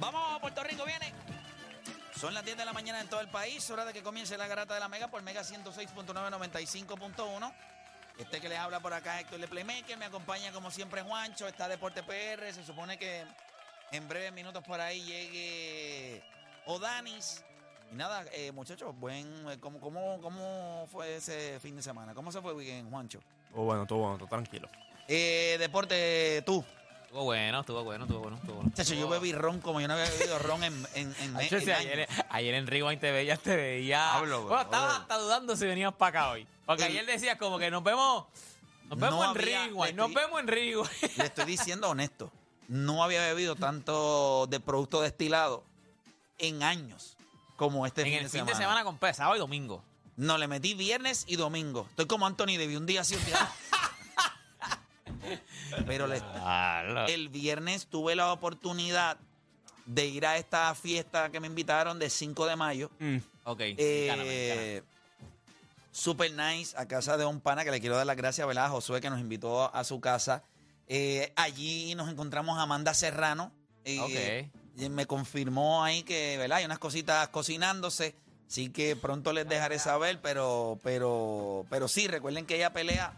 [0.00, 1.12] Vamos, Puerto Rico viene.
[2.16, 3.70] Son las 10 de la mañana en todo el país.
[3.70, 7.52] Hora de que comience la garata de la Mega por Mega 106.995.1.
[8.18, 9.98] Este que les habla por acá, Héctor de Playmaker.
[9.98, 11.46] Me acompaña como siempre Juancho.
[11.46, 12.50] Está Deporte PR.
[12.50, 13.26] Se supone que
[13.92, 16.22] en breves minutos por ahí llegue
[16.64, 17.44] Odanis.
[17.92, 22.14] Y nada, eh, muchachos, buen, ¿cómo, cómo, ¿cómo fue ese fin de semana?
[22.14, 23.20] ¿Cómo se fue el weekend, Juancho?
[23.52, 24.66] Todo bueno, todo bueno, todo tranquilo.
[25.08, 26.64] Eh, deporte, tú.
[27.10, 28.70] Estuvo bueno, estuvo bueno, estuvo bueno, estuvo bueno.
[28.72, 31.64] Chacho, yo bebí ron como yo no había bebido ron en, en, en, Hacho, en
[31.64, 32.08] si años.
[32.30, 34.14] ayer, en Rewind te veía, te veía.
[34.14, 36.46] Hablo, bueno, estaba hasta dudando si venías para acá hoy.
[36.66, 38.26] Porque El- ayer decías como que nos vemos.
[38.88, 40.88] Nos No vemos en había- Rewind, le nos estoy- vemos en Rewind.
[41.16, 42.30] Le estoy diciendo honesto.
[42.68, 45.64] No había bebido tanto de producto destilado
[46.38, 47.16] en años
[47.56, 48.50] como este en fin, el de, fin semana.
[48.56, 49.82] de semana con P, sábado y domingo.
[50.16, 51.86] No, le metí viernes y domingo.
[51.90, 53.48] Estoy como Anthony Devi, un día sí, un día no.
[55.86, 56.22] Pero le-
[57.08, 59.16] el viernes tuve la oportunidad
[59.86, 62.90] de ir a esta fiesta que me invitaron de 5 de mayo.
[63.44, 63.60] Ok.
[63.60, 64.82] Eh,
[65.92, 68.66] super nice a casa de un pana que le quiero dar las gracias ¿verdad?
[68.66, 70.42] a Josué que nos invitó a su casa.
[70.86, 73.52] Eh, allí nos encontramos a Amanda Serrano.
[73.84, 76.58] eh, y me confirmó ahí que ¿verdad?
[76.58, 78.14] hay unas cositas cocinándose.
[78.48, 83.12] Así que pronto les dejaré saber, pero, pero, pero sí, recuerden que ella pelea.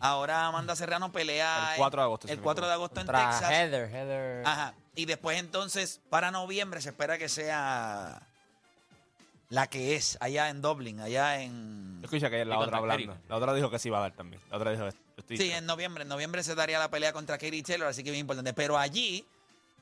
[0.00, 3.06] Ahora Amanda Serrano pelea El 4 de agosto, El no me 4 de agosto en
[3.06, 3.50] Contra Texas.
[3.50, 4.42] Heather, Heather.
[4.46, 4.74] Ajá.
[4.94, 8.22] Y después entonces, para noviembre, se espera que sea
[9.50, 12.00] la que es allá en Dublin, allá en...
[12.00, 13.12] Yo escuché que la Y otra hablando.
[13.14, 13.28] Kerry.
[13.28, 14.42] La otra dijo que sí iba a dar también.
[14.50, 16.02] La otra dijo que estoy Sí, en noviembre.
[16.02, 18.52] En noviembre se daría la pelea contra Katie Taylor, así que bien importante.
[18.52, 19.24] Pero allí,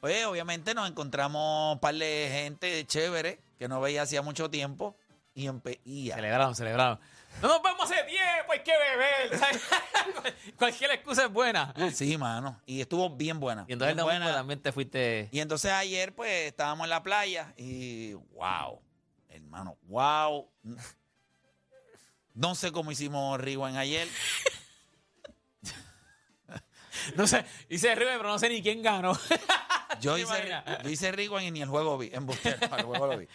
[0.01, 4.95] pues obviamente nos encontramos un par de gente chévere que no veía hacía mucho tiempo.
[5.35, 5.51] Y,
[5.85, 6.15] y ya.
[6.15, 7.01] Celebraron, celebraron.
[7.43, 9.39] No nos vemos hace tiempo, hay que beber.
[9.39, 9.63] ¿sabes?
[10.59, 11.75] Cualquier excusa es buena.
[11.93, 12.61] Sí, mano.
[12.65, 13.67] Y estuvo bien buena.
[13.69, 14.39] Y entonces el bien domingo buena.
[14.39, 15.29] también te fuiste.
[15.33, 18.81] Y entonces ayer, pues, estábamos en la playa y wow,
[19.29, 20.49] hermano, wow.
[22.35, 24.09] No sé cómo hicimos Rewind ayer.
[27.15, 29.17] No sé, hice Rewind, pero no sé ni quién ganó.
[30.01, 32.11] Yo ¿Te hice, yo hice Rewind y ni el juego vi.
[32.13, 33.29] En el juego lo vi.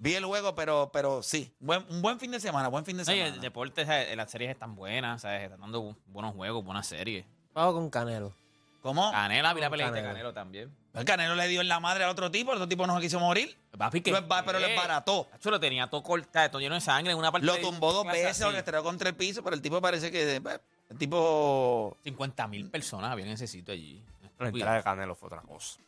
[0.00, 1.52] Vi el juego, pero, pero sí.
[1.60, 3.34] Buen, un buen fin de semana, buen fin de Oye, semana.
[3.34, 4.16] el deporte, ¿sabes?
[4.16, 5.42] las series están buenas, ¿sabes?
[5.44, 7.24] Están dando bu- buenos juegos, buenas series.
[7.54, 8.32] Vamos con Canelo.
[8.80, 9.10] ¿Cómo?
[9.10, 10.08] Canela, vi la Con pelea de Canelo.
[10.12, 10.72] Canelo también.
[10.94, 13.00] El Canelo le dio en la madre al otro tipo, el otro tipo no se
[13.00, 13.56] quiso morir.
[13.76, 14.00] Papi.
[14.06, 14.74] Lo esba- pero lo ¿qué?
[14.74, 15.26] esbarató.
[15.32, 17.44] Tacho, lo tenía todo cortado, todo lleno de sangre en una parte.
[17.46, 18.52] Lo de- tumbó dos clase veces, así.
[18.52, 20.40] lo estrelló contra el piso, pero el tipo parece que...
[20.40, 20.60] pues,
[20.90, 21.96] El tipo...
[22.04, 24.00] 50 mil personas había en ese sitio allí.
[24.38, 25.78] La entrada de Canelo fue otra cosa.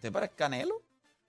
[0.00, 0.80] ¿Te parece Canelo?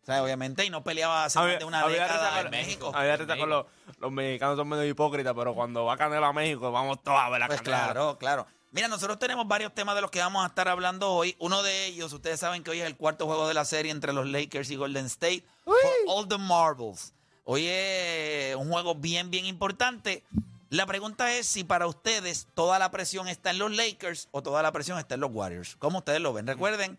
[0.08, 2.94] O sea, obviamente, y no peleaba hace más de una había década en México.
[2.96, 3.66] Había con los,
[4.00, 7.44] los mexicanos son medio hipócritas, pero cuando va Canelo a México, vamos todos a ver
[7.44, 7.84] a Pues Canelo.
[7.84, 8.48] claro, claro.
[8.72, 11.36] Mira, nosotros tenemos varios temas de los que vamos a estar hablando hoy.
[11.40, 14.14] Uno de ellos, ustedes saben que hoy es el cuarto juego de la serie entre
[14.14, 15.44] los Lakers y Golden State.
[15.66, 15.76] For
[16.08, 17.14] all the marbles.
[17.44, 20.24] Hoy es un juego bien, bien importante.
[20.70, 24.64] La pregunta es si para ustedes toda la presión está en los Lakers o toda
[24.64, 25.76] la presión está en los Warriors.
[25.80, 26.48] ¿Cómo ustedes lo ven?
[26.48, 26.98] Recuerden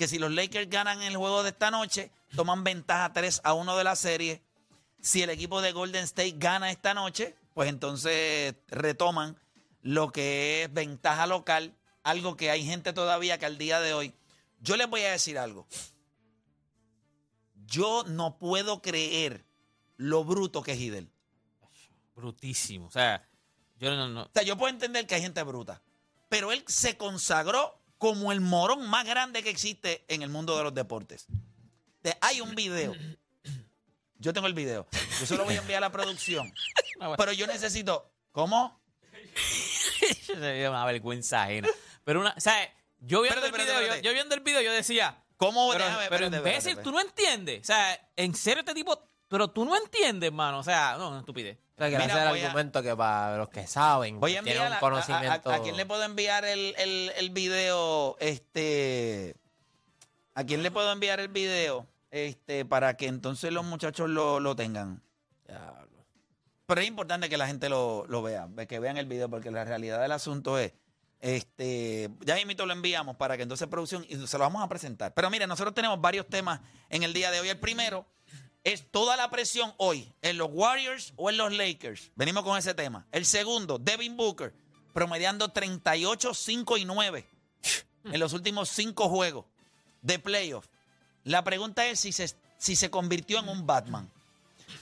[0.00, 3.76] que si los Lakers ganan el juego de esta noche, toman ventaja 3 a 1
[3.76, 4.42] de la serie.
[4.98, 9.38] Si el equipo de Golden State gana esta noche, pues entonces retoman
[9.82, 14.14] lo que es ventaja local, algo que hay gente todavía que al día de hoy.
[14.60, 15.66] Yo les voy a decir algo.
[17.66, 19.44] Yo no puedo creer
[19.98, 21.10] lo bruto que es Hidel.
[22.16, 22.86] Brutísimo.
[22.86, 23.28] O sea,
[23.78, 24.22] yo no, no.
[24.22, 25.82] O sea, yo puedo entender que hay gente bruta,
[26.30, 30.64] pero él se consagró como el morón más grande que existe en el mundo de
[30.64, 31.26] los deportes.
[32.00, 32.96] Te- hay un video.
[34.18, 34.86] Yo tengo el video.
[35.20, 36.50] Yo se lo voy a enviar a la producción.
[37.18, 38.10] Pero yo necesito.
[38.32, 38.80] ¿Cómo?
[40.22, 41.68] Se veía una vergüenza ajena.
[42.04, 42.54] Pero una, o sea,
[43.00, 44.02] yo viendo Espérate, el video, yo- espérate.
[44.06, 45.70] Yo, viendo el video, yo decía, ¿Cómo?
[45.70, 47.60] pero, Déjame- pero imbécil, tú no entiendes.
[47.62, 48.98] O sea, en serio este tipo,
[49.28, 50.58] pero tú no entiendes, hermano.
[50.60, 51.58] O sea, no, una estupidez.
[51.88, 54.66] Sea, que Mira, voy a- argumento que para los que saben, Voy a tienen enviar
[54.68, 55.50] un a, a- conocimiento.
[55.50, 59.34] a- a quién le puedo enviar el, el, el video, este,
[60.34, 64.54] a quién le puedo enviar el video, este, para que entonces los muchachos lo, lo
[64.56, 65.02] tengan.
[65.46, 66.04] Diablo.
[66.66, 69.64] Pero es importante que la gente lo, lo vea, que vean el video, porque la
[69.64, 70.72] realidad del asunto es,
[71.20, 75.12] este, ya mismo lo enviamos para que entonces producción, y se lo vamos a presentar.
[75.14, 77.48] Pero mire, nosotros tenemos varios temas en el día de hoy.
[77.48, 78.06] El primero
[78.64, 82.10] es toda la presión hoy en los Warriors o en los Lakers.
[82.14, 83.06] Venimos con ese tema.
[83.12, 84.52] El segundo, Devin Booker,
[84.92, 87.26] promediando 38, 5 y 9
[88.04, 89.44] en los últimos cinco juegos
[90.02, 90.66] de playoff.
[91.24, 94.10] La pregunta es si se, si se convirtió en un Batman.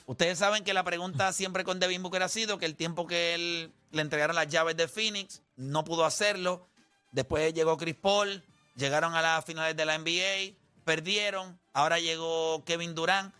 [0.06, 3.34] Ustedes saben que la pregunta siempre con Devin Booker ha sido que el tiempo que
[3.34, 6.66] él le entregaron las llaves de Phoenix no pudo hacerlo.
[7.12, 8.42] Después llegó Chris Paul,
[8.76, 10.54] llegaron a las finales de la NBA,
[10.84, 11.58] perdieron.
[11.72, 13.34] Ahora llegó Kevin Durant.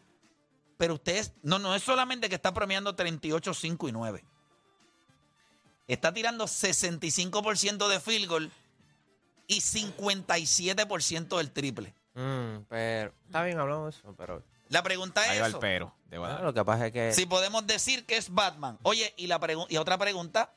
[0.78, 4.24] Pero ustedes, no, no es solamente que está premiando 38, 5 y 9.
[5.88, 8.52] Está tirando 65% de field goal
[9.46, 11.94] y 57% del triple.
[12.14, 15.60] Mm, pero está bien hablamos de eso, pero La pregunta Ahí es va el eso.
[15.60, 15.94] pero.
[16.10, 16.44] Te voy a bueno, dar.
[16.44, 18.78] lo que pasa es que Si podemos decir que es Batman.
[18.82, 20.52] Oye, y, la pregu- y otra pregunta.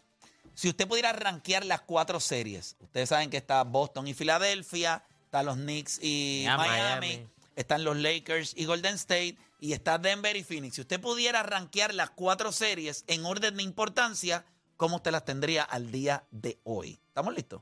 [0.54, 5.46] Si usted pudiera rankear las cuatro series, ustedes saben que está Boston y Filadelfia, están
[5.46, 7.26] los Knicks y Miami.
[7.62, 10.76] Están los Lakers y Golden State, y está Denver y Phoenix.
[10.76, 15.64] Si usted pudiera rankear las cuatro series en orden de importancia, ¿cómo usted las tendría
[15.64, 17.00] al día de hoy?
[17.08, 17.62] ¿Estamos listos?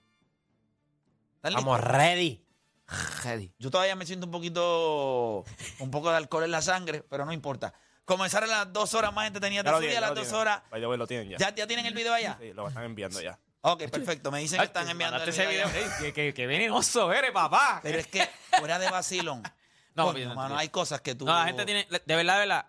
[1.43, 2.43] Estamos ready.
[3.23, 3.53] Ready.
[3.59, 5.45] Yo todavía me siento un poquito,
[5.79, 7.73] un poco de alcohol en la sangre, pero no importa.
[8.05, 10.33] Comenzaron las dos horas más entretenidas de Ya lo su día, tienen, ya las dos
[10.33, 10.63] horas.
[10.71, 11.37] By the way, lo tienen ya.
[11.37, 12.37] ¿Ya, ¿Ya tienen el video allá?
[12.39, 13.37] Sí, lo están enviando ya.
[13.61, 14.31] Ok, perfecto.
[14.31, 15.49] Me dicen que están enviando el video.
[15.49, 15.67] ese video.
[15.67, 17.81] Ey, que, que, que venenoso eres, papá.
[17.83, 19.43] Pero es que fuera de vacilón.
[19.99, 20.59] No, coño, papi, no, mano, no.
[20.59, 21.25] hay cosas que tú.
[21.25, 22.65] No, la gente tiene, de verdad, de verdad.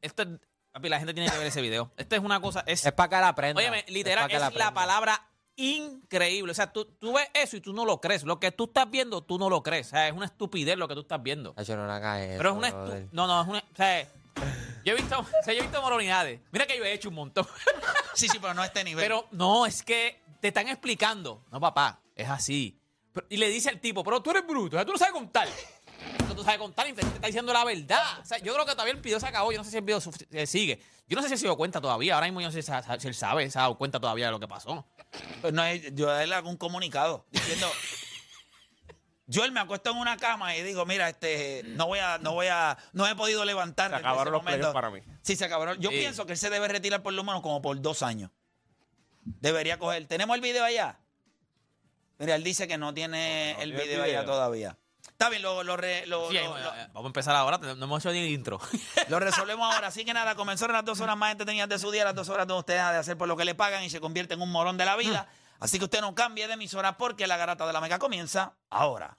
[0.00, 0.28] Esto es,
[0.72, 1.90] papi, la gente tiene que ver ese video.
[1.96, 3.60] Esto es una cosa, es, Es para que la aprenda.
[3.60, 6.52] óyeme, literal, es la, palabra increíble.
[6.52, 8.22] O sea, tú, tú ves eso y tú no lo crees.
[8.22, 9.88] Lo que tú estás viendo, tú no lo crees.
[9.88, 11.52] O sea, es una estupidez lo que tú estás viendo.
[11.56, 11.64] No
[12.38, 13.58] Pero es una estu- No, no, es una.
[13.58, 14.08] O sea,
[14.84, 16.40] yo he visto, o sea, yo he visto moronidades.
[16.52, 17.46] Mira que yo he hecho un montón.
[18.14, 19.04] Sí, sí, pero no a este nivel.
[19.04, 21.44] Pero no, es que te están explicando.
[21.52, 22.76] No, papá, es así.
[23.12, 25.12] Pero- y le dice al tipo, pero tú eres bruto, o sea, tú no sabes
[25.14, 25.46] contar.
[26.38, 28.20] Tú sabes contar y te, te está diciendo la verdad.
[28.22, 29.50] O sea, yo creo que todavía el video se acabó.
[29.50, 30.00] Yo no sé si el video
[30.30, 30.80] eh, sigue.
[31.08, 32.14] Yo no sé si se dio cuenta todavía.
[32.14, 32.70] Ahora mismo yo no sé si,
[33.08, 34.86] él sabe, se ha dado cuenta todavía de lo que pasó.
[35.40, 37.66] Pues no es- yo a él hago un comunicado diciendo.
[39.30, 42.32] Yo él me acuesto en una cama y digo, mira, este, no voy a, no
[42.32, 43.90] voy a, no he podido levantar.
[43.90, 45.00] Se acabaron los playoffs para mí.
[45.20, 45.78] Sí, se acabaron.
[45.80, 45.96] Yo Sí.
[45.98, 48.30] pienso que él se debe retirar por lo menos como por dos años.
[49.24, 50.06] Debería coger.
[50.06, 50.98] ¿Tenemos el video allá?
[52.18, 54.78] Mira, él dice que no tiene No, el video, allá todavía.
[55.20, 57.58] Está bien, lo, lo, re- lo- Sí, lo- ahí- lo- eh, vamos a empezar ahora.
[57.58, 58.60] No hemos hecho ni el intro.
[59.08, 59.88] lo resolvemos ahora.
[59.88, 62.46] Así que nada, comenzaron las dos horas más entretenidas de su día, las dos horas
[62.46, 64.52] donde usted deja de hacer por lo que le pagan y se convierte en un
[64.52, 65.28] morón de la vida.
[65.58, 69.18] Así que usted no cambie de emisora porque la garata de la mega comienza ahora.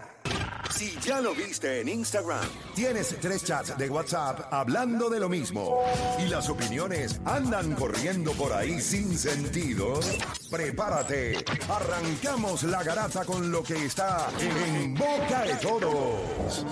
[0.69, 5.83] Si ya lo viste en Instagram, tienes tres chats de WhatsApp hablando de lo mismo
[6.17, 9.99] y las opiniones andan corriendo por ahí sin sentido,
[10.49, 11.43] prepárate.
[11.69, 16.65] Arrancamos la garata con lo que está en boca de todos.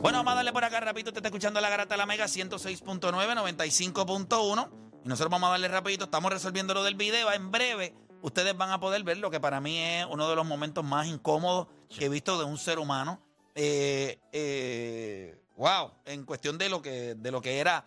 [0.00, 1.10] Bueno, vamos a darle por acá rapidito.
[1.10, 4.70] Usted está escuchando la garata de la mega 106.9, 95.1.
[5.04, 6.04] Y nosotros vamos a darle rapidito.
[6.04, 7.32] Estamos resolviendo lo del video.
[7.32, 10.46] En breve, ustedes van a poder ver lo que para mí es uno de los
[10.46, 13.20] momentos más incómodos que he visto de un ser humano.
[13.54, 17.84] Eh, eh, wow, en cuestión de lo que, de lo que era.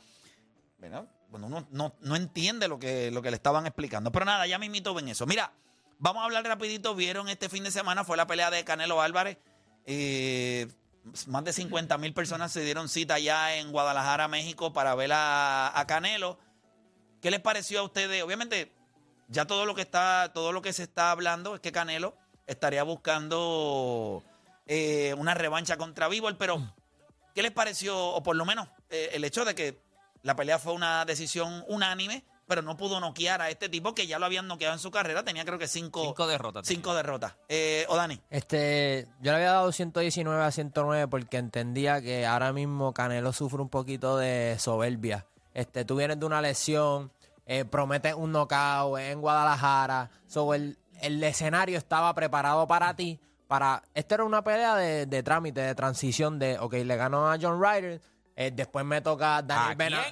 [0.79, 1.07] Bueno,
[1.47, 4.11] uno no, no entiende lo que, lo que le estaban explicando.
[4.11, 5.25] Pero nada, ya mismito ven eso.
[5.25, 5.53] Mira,
[5.99, 6.95] vamos a hablar rapidito.
[6.95, 9.37] Vieron este fin de semana, fue la pelea de Canelo Álvarez.
[9.85, 10.67] Eh,
[11.27, 15.77] más de 50 mil personas se dieron cita allá en Guadalajara, México, para ver a,
[15.77, 16.39] a Canelo.
[17.21, 18.23] ¿Qué les pareció a ustedes?
[18.23, 18.71] Obviamente,
[19.29, 22.15] ya todo lo que está, todo lo que se está hablando es que Canelo
[22.47, 24.23] estaría buscando
[24.65, 26.61] eh, una revancha contra Bivol, pero
[27.33, 27.97] ¿qué les pareció?
[27.97, 29.79] O por lo menos eh, el hecho de que
[30.23, 34.17] la pelea fue una decisión unánime, pero no pudo noquear a este tipo que ya
[34.17, 36.67] lo habían noqueado en su carrera, tenía creo que cinco, Cinco derrotas.
[36.67, 37.35] cinco derrotas.
[37.47, 38.19] Eh, o Dani.
[38.31, 43.61] Este, yo le había dado 119 a 109 porque entendía que ahora mismo Canelo sufre
[43.61, 45.27] un poquito de soberbia.
[45.53, 47.11] Este, tú vienes de una lesión,
[47.51, 53.19] eh, prometes un knockout en Guadalajara, so el, el escenario estaba preparado para ti.
[53.47, 57.37] Para, esta era una pelea de, de trámite, de transición de, ok, le ganó a
[57.41, 57.99] John Ryder,
[58.35, 60.03] eh, después me toca ¿A Daniel Bena-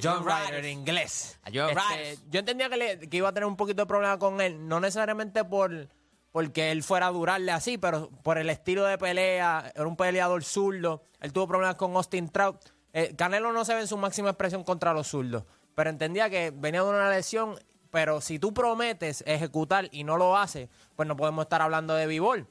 [0.00, 0.64] John John Ryder, Ryder.
[0.66, 1.40] inglés.
[1.42, 2.18] A John Este.
[2.30, 4.78] Yo entendía que, le- que iba a tener un poquito de problema con él, no
[4.78, 5.88] necesariamente por
[6.30, 10.44] porque él fuera a durarle así, pero por el estilo de pelea, era un peleador
[10.44, 12.56] zurdo, él tuvo problemas con Austin Trout.
[12.92, 15.42] Eh, Canelo no se ve en su máxima expresión contra los zurdos,
[15.80, 17.58] pero entendía que venía de una lesión,
[17.90, 22.06] pero si tú prometes ejecutar y no lo haces, pues no podemos estar hablando de
[22.06, 22.46] b-ball.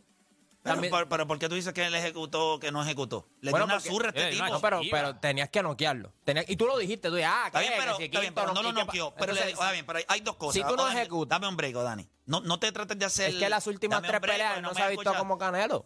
[0.63, 3.27] Pero, También- por, pero ¿por qué tú dices que él ejecutó, que no ejecutó?
[3.41, 4.45] Le Bueno, dio una zurra a este eh, tipo.
[4.45, 6.11] no, No, pero, pero tenías que noquearlo.
[6.25, 7.67] Tenías- y tú lo dijiste, tú dijiste, ah, Está ¿qué?
[7.67, 9.13] bien, pero, Que si está bien, pero no lo ¿y qué pa- noqueó.
[9.13, 10.55] Pero, le- Entonces, está bien, pero hay, dos cosas.
[10.61, 12.09] si tú no ejecutas- Dame un break, Dani.
[12.25, 13.29] No, no te trates de hacer...
[13.29, 15.19] Es que las últimas tres break, peleas no, se ha has visto escuchado.
[15.23, 15.85] como Canelo.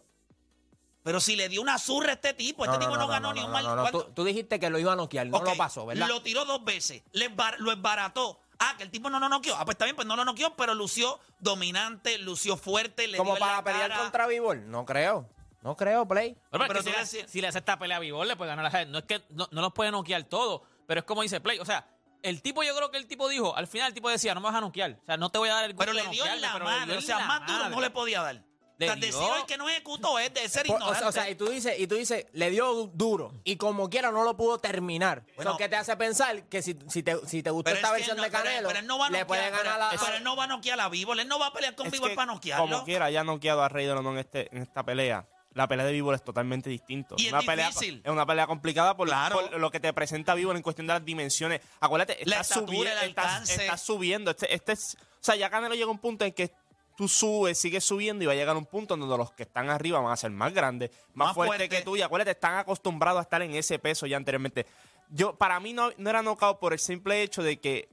[1.04, 3.50] Pero si le dio una zurra a este tipo, este tipo no, ganó ni un
[3.50, 3.62] mal...
[3.62, 3.90] no.
[3.90, 6.08] Tú, tú dijiste que lo iba a noquear, no lo pasó, ¿verdad?
[6.08, 8.40] Lo tiró dos veces, lo esbarató.
[8.58, 9.54] Ah, que el tipo no lo noqueó.
[9.56, 13.36] Ah, pues está bien, pues no lo noqueó, pero lució dominante, lució fuerte, le Como
[13.36, 14.02] para la pelear cara.
[14.02, 14.70] contra Bivol.
[14.70, 15.28] No creo.
[15.60, 16.36] No creo, Play.
[16.50, 18.36] Pero, Pero es que tú si, le, si le hace esta pelea a Bivol, le
[18.36, 21.22] puede ganar la No es que no, no los puede noquear todo, pero es como
[21.22, 21.58] dice Play.
[21.58, 21.86] O sea,
[22.22, 24.46] el tipo, yo creo que el tipo dijo, al final el tipo decía, no me
[24.46, 24.98] vas a noquear.
[25.02, 26.98] O sea, no te voy a dar el gusto Pero le dio en la dio
[26.98, 28.42] o sea, más duro no le podía dar.
[28.78, 29.32] Le o sea, decir dio.
[29.32, 30.98] hoy que no ejecutó es de ser Por- o, ignorante.
[31.00, 33.32] sea, o sea, y tú dices, y tú dices, le dio du- duro.
[33.44, 35.22] Y como quiera no lo pudo terminar.
[35.36, 35.52] Bueno.
[35.52, 37.92] Eso que te hace pensar que si, si te, si te gustó Pero esta es
[37.92, 39.56] que versión no- de pero- Canelo, pero él no va a le noquear, puede pero-
[39.64, 40.00] ganar la.
[40.04, 41.92] Pero él no va a noquear a Bivol, él no va a pelear con Es
[41.92, 42.66] Bivol que, para noquearlo.
[42.68, 45.28] Como quiera, haya noqueado a Raider o no en, este, en esta pelea.
[45.52, 47.14] La pelea de Bivol es totalmente distinto.
[47.16, 48.02] Y es una pelea, difícil.
[48.04, 49.40] es una pelea complicada por, Claro.
[49.40, 51.60] por lo que te presenta Bivol en cuestión de las dimensiones.
[51.78, 53.62] Acuérdate, La estás estatura, subiendo, el alcance.
[53.62, 54.30] estás subiendo.
[54.32, 56.50] Este, este es, o sea, ya Canelo llega a un punto en que
[56.96, 59.68] tú subes, sigues subiendo y va a llegar un punto en donde los que están
[59.70, 61.76] arriba van a ser más grandes, más, Más fuertes fuerte.
[61.76, 61.96] que tú.
[61.96, 64.66] Y acuérdate, están acostumbrados a estar en ese peso ya anteriormente.
[65.10, 67.88] Yo, para mí no, no era knockout por el simple hecho de que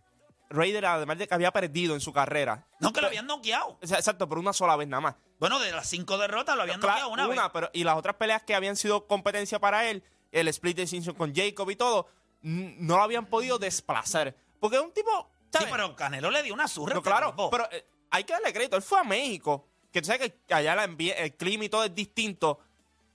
[0.50, 3.78] Raider, además de que había perdido en su carrera, No, que lo habían noqueado.
[3.82, 5.16] exacto, por una sola vez nada más.
[5.40, 7.52] Bueno, de las cinco derrotas lo habían Claro, noqueado una, vez.
[7.54, 11.34] pero y las otras peleas que habían sido competencia para él, el split decision con
[11.34, 12.08] Jacob y todo,
[12.42, 14.36] no lo habían podido desplazar.
[14.60, 15.30] Porque es un tipo.
[15.58, 16.94] Sí, pero Canelo le dio una zurra.
[16.94, 17.50] No, este claro, tipo.
[17.50, 18.76] pero eh, hay que darle crédito.
[18.76, 21.96] Él fue a México, que tú sabes que allá la el clima y todo es
[21.96, 22.60] distinto.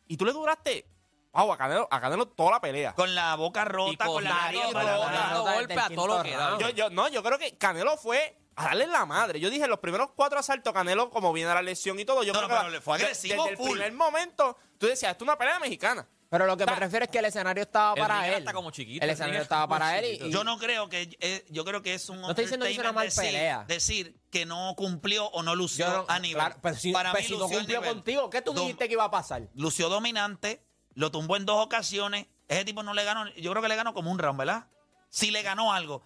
[0.09, 0.87] Y tú le duraste.
[1.33, 2.95] Wow, a Canelo, a Canelo toda la pelea.
[2.95, 5.41] Con la boca Y rota, con con la nariz rota.
[5.55, 6.49] golpe a todo lo que da.
[6.50, 6.62] round.
[6.62, 9.38] Yo, yo- no, yo creo que Canelo fue a darle la madre.
[9.38, 12.38] Yo dije, los primeros cuatro asaltos, Canelo, como viene la lesión y todo, yo No,
[12.38, 13.71] creo no, que pero le fue agresivo Desde el full.
[13.73, 16.09] primer momento, tú decías, esto es una pelea mexicana.
[16.28, 18.38] Pero lo que me refiero es que el escenario estaba El para ring él.
[18.40, 20.26] está como chiquito, El el escenario ring estaba como para él y, chiquito.
[20.26, 21.16] y- Yo no creo que.
[21.21, 22.21] eh, yo creo que es un.
[22.21, 23.64] No estoy diciendo que hizo una mal decir, pelea.
[23.68, 26.37] Decir que no cumplió o no lució yo no- a nivel.
[26.42, 27.95] claro, pero si, Para pero mí si no lució a cumplió nivel.
[27.95, 29.49] contigo, ¿qué tú Dom- dijiste que iba a pasar?
[29.54, 30.62] Lució dominante,
[30.95, 32.26] lo tumbó en dos ocasiones.
[32.49, 33.28] Ese tipo no le ganó.
[33.35, 34.66] Yo creo que le ganó como un round, ¿verdad?
[35.11, 36.02] Sí le ganó algo.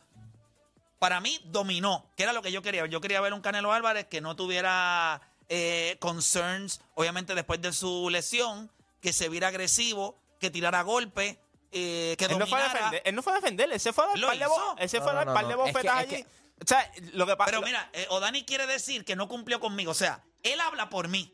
[0.98, 2.84] Para mí dominó, que era lo que yo quería.
[2.86, 8.08] Yo quería ver un Canelo Álvarez que no tuviera eh, concerns, obviamente después de su
[8.10, 8.70] lesión,
[9.00, 11.38] que se viera agresivo, que tirara golpes,
[11.73, 14.04] eh, que Él no, fue a defender, él no fue a defender, él se fue
[14.04, 14.49] a dar par de, hizo.
[14.49, 15.64] bo- él se No, fue a dar no, par de no.
[15.66, 16.26] Es que- bofetas es que- allí.
[16.62, 17.50] O sea, lo que pasa.
[17.52, 19.92] Pero mira, eh, Odani quiere decir que no cumplió conmigo.
[19.92, 21.33] O sea, él habla por mí.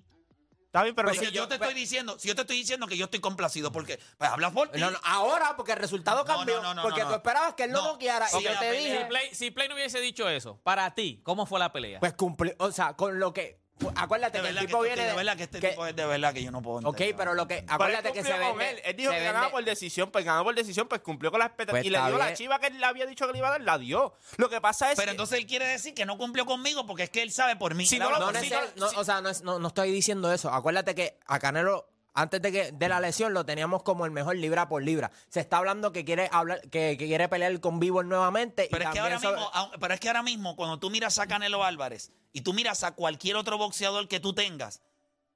[0.66, 1.08] Está bien, pero.
[1.08, 3.06] Pero que si yo te pues estoy diciendo, si yo te estoy diciendo que yo
[3.06, 4.78] estoy complacido, porque pues hablas por ti.
[4.78, 6.56] No, no, ahora, porque el resultado cambió.
[6.56, 7.08] no, no, no, porque no.
[7.08, 7.92] tú esperabas que él no, No.
[7.94, 8.28] noqueara.
[8.38, 11.20] Y yo te pelea- Si dije, Play, si Play no hubiese dicho eso, para ti,
[11.25, 11.99] ¿cómo fue la pelea?
[11.99, 12.54] pues cumplió.
[12.58, 13.58] O sea, con lo que.
[13.95, 15.95] Acuérdate de que el que, tipo esto- viene de verdad que este que- tipo es
[15.95, 17.16] de verdad que yo no puedo Ok, entender.
[17.16, 17.64] pero lo que.
[17.68, 18.71] Acuérdate que se vende.
[18.71, 18.80] él.
[18.85, 21.40] Él dijo se que ganaba vende- por decisión, pues ganó por decisión, pues cumplió con
[21.40, 21.78] la expectativa.
[21.80, 22.37] Pues y le está dio la bien.
[22.37, 24.14] chiva que él le había dicho que le iba a dar, la dio.
[24.38, 25.11] Lo que pasa es Pero que.
[25.12, 27.85] entonces él quiere decir que no cumplió conmigo porque es que él sabe por mí.
[27.87, 30.50] Si no lo- No, neces- o sea, no, es- no, no estoy diciendo eso.
[30.50, 34.37] Acuérdate que a Canelo, antes de que de la lesión, lo teníamos como el mejor
[34.37, 35.11] libra por libra.
[35.28, 38.68] Se está hablando que quiere hablar, que, que quiere pelear con Vivo nuevamente.
[38.70, 41.26] Pero y es, que ahora mismo, pero es que ahora mismo, cuando tú miras a
[41.26, 44.80] Canelo Álvarez y tú miras a cualquier otro boxeador que tú tengas,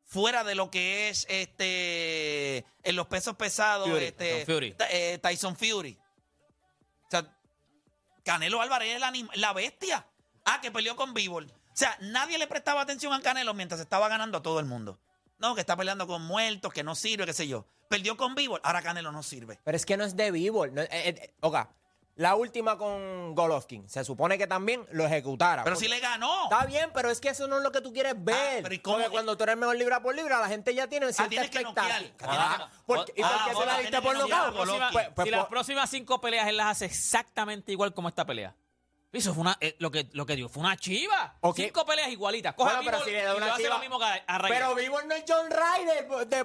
[0.07, 4.73] fuera de lo que es este en los pesos pesados, Fury, este, Tyson Fury.
[4.73, 5.99] Ta- eh, Tyson Fury.
[7.07, 7.37] O sea,
[8.25, 10.07] Canelo Álvarez es la, la bestia.
[10.47, 11.45] Ah, que peleó con Bivol.
[11.47, 14.99] O sea, nadie le prestaba atención a Canelo mientras estaba ganando a todo el mundo.
[15.41, 17.65] No, que está peleando con muertos, que no sirve, qué sé yo.
[17.89, 19.59] Perdió con Bivol, ahora Canelo no sirve.
[19.65, 20.67] Pero es que no es de vivo.
[20.69, 21.71] No, eh, eh, oiga,
[22.17, 25.65] la última con Golovkin, se supone que también lo ejecutara.
[25.65, 26.45] Pero Porque- si le ganó.
[26.45, 28.63] Está bien, pero es que eso no es lo que tú quieres ver.
[28.63, 28.97] pero ¿y cómo?
[28.99, 31.63] Porque cuando tú eres mejor libra por libra, la gente ya tiene cierta tienes que
[31.63, 32.29] noquear, expectativa.
[32.29, 34.55] tienes que Ah, porque- ¿Y por Ah, qué se la diste que por nocaut?
[34.93, 38.27] Pues- pues si las por- próximas cinco peleas él las hace exactamente igual como esta
[38.27, 38.55] pelea.
[39.13, 41.37] Eso fue una, eh, lo, que, lo que dio fue una chiva.
[41.57, 42.55] Cinco peleas igualitas.
[42.55, 44.05] Coge Bueno, a pero si le da y una le hace chiva- lo mismo que
[44.05, 44.57] a, a Ryder.
[44.59, 46.45] Pero Bivol no es John Ryder de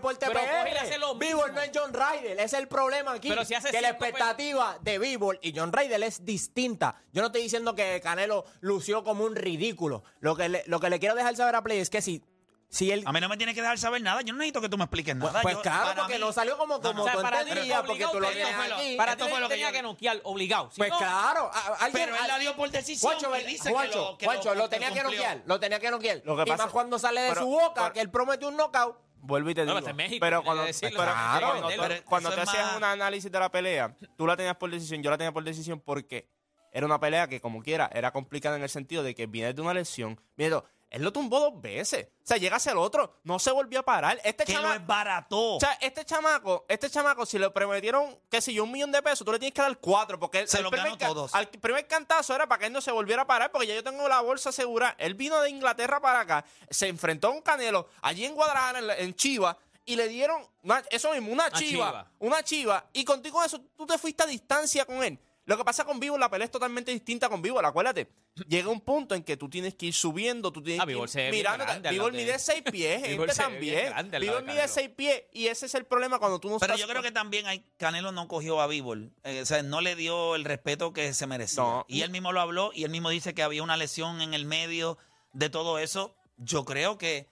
[1.19, 1.47] Bivol mismo.
[1.53, 2.39] no es John Ryder.
[2.39, 3.29] Es el problema aquí.
[3.29, 6.95] Pero si hace que la expectativa de Bivol y John Ryder es distinta.
[7.13, 10.03] Yo no estoy diciendo que Canelo lució como un ridículo.
[10.19, 12.23] Lo que le, lo que le quiero dejar saber a Play es que si,
[12.69, 13.03] si él...
[13.05, 14.21] A mí no me tienes que dejar saber nada.
[14.21, 15.41] Yo no necesito que tú me expliques nada.
[15.41, 17.83] Pues Yo- claro, porque mí- no salió como, como O sea, tú para ti entendías,
[17.83, 18.95] porque tú lo aquí.
[18.97, 20.69] Para Esto ti fue lo que tenía yo- que noquear, obligado.
[20.71, 23.13] Si Pues no- claro, a- a- alguien, Pero él la dio por decisión.
[23.13, 26.21] Juancho, dice que lo, que Juancho, lo, lo tenía que noquear, lo tenía que noquear.
[26.25, 28.45] Lo que y pasa- más cuando sale de pero- su boca, pero- que él promete
[28.45, 28.97] un knockout.
[29.21, 29.93] Vuelvo y te No, digo.
[29.95, 33.31] México, pero cuando, que decirlo, pero claro, cuando, pero tú- cuando hacías más- un análisis
[33.31, 36.29] de la pelea, tú la tenías por decisión, yo la tenía por decisión porque
[36.71, 39.61] era una pelea que, como quiera, era complicada en el sentido de que viene de
[39.63, 40.21] una lesión.
[40.35, 40.63] Mira,
[40.95, 42.07] él lo tumbó dos veces.
[42.23, 44.19] O sea, llega hacia el otro, no se volvió a parar.
[44.23, 45.55] Este Que lo chama- barato.
[45.55, 49.01] o sea, este chamaco, este chamaco, si le prometieron, qué sé yo, un millón de
[49.03, 51.35] pesos, tú le tienes que dar cuatro, porque el- Se el lo primer ganó todos.
[51.35, 53.83] Al primer cantazo era para que él no se volviera a parar, porque ya yo
[53.83, 54.95] tengo la bolsa segura.
[54.97, 58.87] Él vino de Inglaterra para acá, se enfrentó a un Canelo allí en Guadalajara, en,
[58.87, 62.11] la- en Chiva, y le dieron una- eso mismo, una, chiva, chiva.
[62.19, 65.19] una chiva, y contigo eso, tú te fuiste a distancia con él.
[65.47, 68.09] Lo que pasa con Vivo, la pelea es totalmente distinta con Vivo, acuérdate.
[68.47, 71.07] Llega un punto en que tú tienes que ir subiendo, tú tienes Ah, que ir
[71.07, 71.63] se mirando.
[71.91, 73.93] Vivo lado de- mide seis pies, Bivol también.
[74.19, 74.67] Vivo de mide Canelo.
[74.67, 77.11] seis pies, y ese es el problema cuando tú no Pero estás- yo creo que
[77.11, 79.13] también hay, Canelo no cogió a Bivol.
[79.23, 81.61] Eh, o sea, no le dio el respeto que se merecía.
[81.61, 81.85] No.
[81.87, 84.45] Y él mismo lo habló y él mismo dice que había una lesión en el
[84.45, 84.97] medio
[85.33, 86.15] de todo eso.
[86.37, 87.29] Yo creo que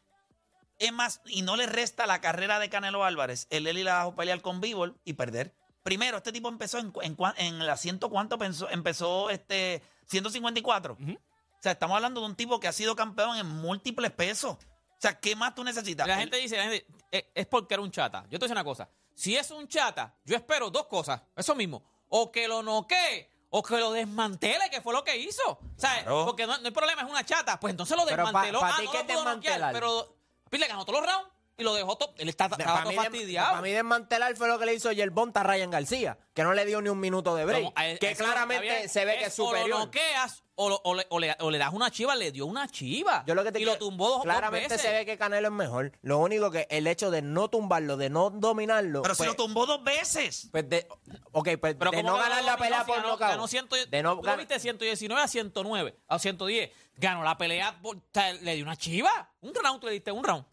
[0.77, 4.15] es más, y no le resta la carrera de Canelo Álvarez, el él ir a
[4.15, 5.55] pelear con Bivol y perder.
[5.83, 8.69] Primero, este tipo empezó en, en, en el asiento, ¿cuánto pensó?
[8.69, 9.29] empezó?
[9.29, 10.93] este 154.
[10.99, 11.17] O
[11.61, 14.57] sea, estamos hablando de un tipo que ha sido campeón en múltiples pesos.
[14.57, 16.07] O sea, ¿qué más tú necesitas?
[16.07, 18.23] La gente dice, la gente, "Eh, es porque era un chata.
[18.29, 18.89] Yo te voy a decir una cosa.
[19.13, 21.21] Si es un chata, yo espero dos cosas.
[21.35, 21.83] Eso mismo.
[22.09, 25.41] O que lo noquee o que lo desmantele, que fue lo que hizo.
[25.51, 26.25] O sea, Claro.
[26.25, 27.59] porque no, no hay problema, es una chata.
[27.59, 28.59] Pues entonces lo Pero pa- desmanteló.
[28.61, 30.15] pa ah, no ¿qué lo pudo noquear, pero
[30.49, 32.13] Pile ganó todos los rounds y lo dejó todo.
[32.17, 33.49] Él está, estaba Para todo mí, de- fastidiado.
[33.51, 36.65] para mí desmantelar fue lo que le hizo Yerbonta a Ryan García, que no le
[36.65, 37.63] dio ni un minuto de break.
[37.63, 39.79] Como, eh, que claramente se ve que es O lo superior.
[39.79, 42.67] noqueas o, lo- o le, o le- o le das una chiva, le dio una
[42.67, 43.23] chiva.
[43.27, 44.81] Yo lo que te y quiero- lo tumbó dos, dos Claramente veces.
[44.81, 45.91] se ve que Canelo es mejor.
[46.01, 49.01] Lo único que el hecho de no tumbarlo, de no dominarlo.
[49.01, 50.49] pero si pues, lo tumbó dos veces.
[50.51, 50.87] pues de,
[51.31, 53.31] ok, pues Pero de ¿cómo no ganar la pelea por ganó, nocaut.
[53.31, 56.71] ganó 100, de no tú gan- viste 119 a 109, a 110.
[56.97, 57.97] Ganó la pelea, por-
[58.41, 59.31] le dio una chiva.
[59.41, 60.45] Un round, le diste un round.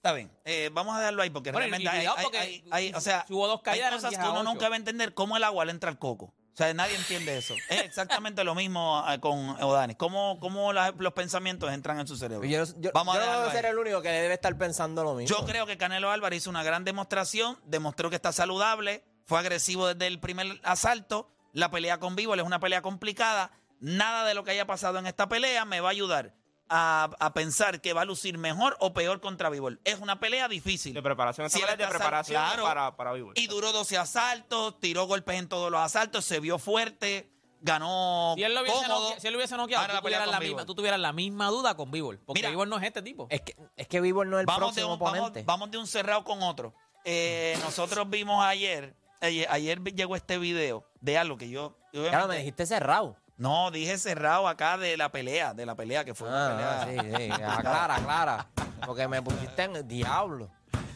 [0.00, 2.64] Está bien, eh, vamos a dejarlo ahí porque Bueno, realmente hay, cuidado hay- porque hay-
[2.70, 4.44] hay- o sea, si hubo dos hay caídas, eran cosas 10 que uno 8.
[4.50, 6.32] nunca va a entender cómo el agua le entra al coco.
[6.52, 7.54] O sea, nadie entiende eso.
[7.68, 9.96] Es exactamente lo mismo eh, con Odanis.
[9.98, 12.46] ¿Cómo, cómo la- los pensamientos entran en su cerebro?
[12.48, 13.72] Yo, yo, Vamos a no debo ser ahí.
[13.72, 15.36] el único que debe estar pensando lo mismo.
[15.38, 19.86] Yo creo que Canelo Álvarez hizo una gran demostración, demostró que está saludable, fue agresivo
[19.86, 21.30] desde el primer asalto.
[21.52, 23.52] La pelea con Bivol es una pelea complicada.
[23.80, 26.34] Nada de lo que haya pasado en esta pelea me va a ayudar
[26.70, 29.80] a, a pensar que va a lucir mejor o peor contra Bivol.
[29.84, 30.94] Es una pelea difícil.
[30.94, 32.62] De preparación, Si de preparación claro.
[32.62, 33.34] para, para Bivol.
[33.36, 37.28] Y duró 12 asaltos, tiró golpes en todos los asaltos, se vio fuerte,
[37.60, 39.00] ganó Si él lo hubiese, cómodo.
[39.00, 41.12] noqueado, si él lo hubiese noqueado, tú la pelea tuvieras, la misma, tú tuvieras la
[41.12, 42.20] misma duda con Bivol.
[42.24, 42.50] Porque Mira.
[42.50, 43.26] Bivol no es este tipo.
[43.30, 45.42] Es que, es que Bivol no es el vamos, de próximo un, vamos, oponente.
[45.44, 46.72] vamos de un cerrado con otro.
[47.04, 51.76] Eh, nosotros vimos ayer, ayer, ayer llegó este video de algo que yo...
[51.92, 53.16] Lo me dijiste cerrado.
[53.40, 56.46] No, dije cerrado acá de la pelea, de la pelea que fue una
[56.82, 57.04] Ah, pelea.
[57.16, 57.30] sí, sí.
[57.42, 58.46] Aclara, aclara.
[58.84, 60.50] Porque me pusiste en diablo.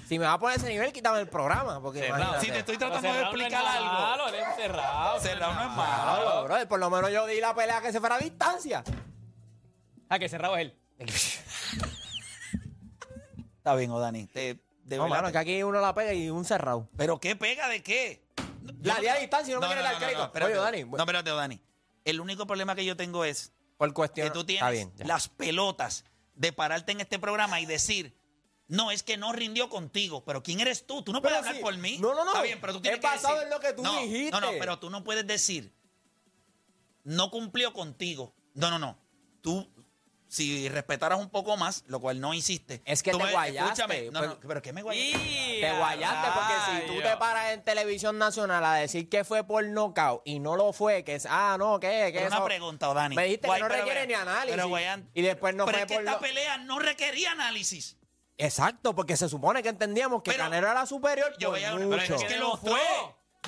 [0.07, 1.81] Si me vas a poner ese nivel, quítame el programa.
[1.81, 2.41] Porque imagínate.
[2.45, 3.93] Si te estoy tratando de cerrado no es explicar algo.
[3.95, 5.21] malo, él es cerrado.
[5.21, 6.45] Cerrado no es malo.
[6.45, 8.85] brother, por lo menos yo di la pelea que se fuera a distancia.
[10.11, 10.79] Ah, que cerrado es él.
[13.57, 14.27] Está bien, Odani.
[14.27, 16.89] Te, de No, verdad mano, te- que aquí uno la pega y un cerrado.
[16.97, 18.23] ¿Pero qué pega de qué?
[18.83, 20.25] La di a distancia y no me quiere dar no, crédito.
[20.25, 20.53] espérate.
[20.53, 21.61] Oye, Dani, No, espérate, Dani.
[22.05, 24.27] El único problema que yo tengo es Por cuestión.
[24.29, 24.93] que tú tienes bien.
[25.05, 28.17] las pelotas de pararte en este programa y decir,
[28.69, 31.03] no, es que no rindió contigo, pero ¿quién eres tú?
[31.03, 31.63] Tú no puedes Pero hablar sí.
[31.63, 31.99] por mí.
[31.99, 32.31] No, no, no.
[32.33, 34.31] Está bien, pero tú tienes Es que basado decir- en lo que tú no, dijiste.
[34.31, 35.73] No, no, pero tú no puedes decir,
[37.05, 38.35] no cumplió contigo.
[38.55, 38.99] No, no, no.
[39.41, 39.71] Tú
[40.35, 42.83] si respetaras un poco más, lo cual no hiciste.
[42.85, 45.61] Es que tú te me- guayaste, Escúchame, no, no, pero ¿qué me guayaste?
[45.61, 49.65] Te guayaste porque si tú te paras en televisión nacional a decir que fue por
[49.65, 52.11] knockout y no lo fue, que es, ah, no, ¿qué?
[52.13, 53.15] ¿Qué Pero una pregunta, Dani.
[53.15, 54.51] Me dijiste Guay, que no pero requiere ni análisis.
[54.57, 57.97] Pero, y después no pero fue es que por esta lo- pelea no requería análisis.
[58.37, 61.89] Exacto, porque se supone que entendíamos que Pero- Canelo era superior Yo por veía- mucho.
[61.91, 62.81] pero es que lo fue.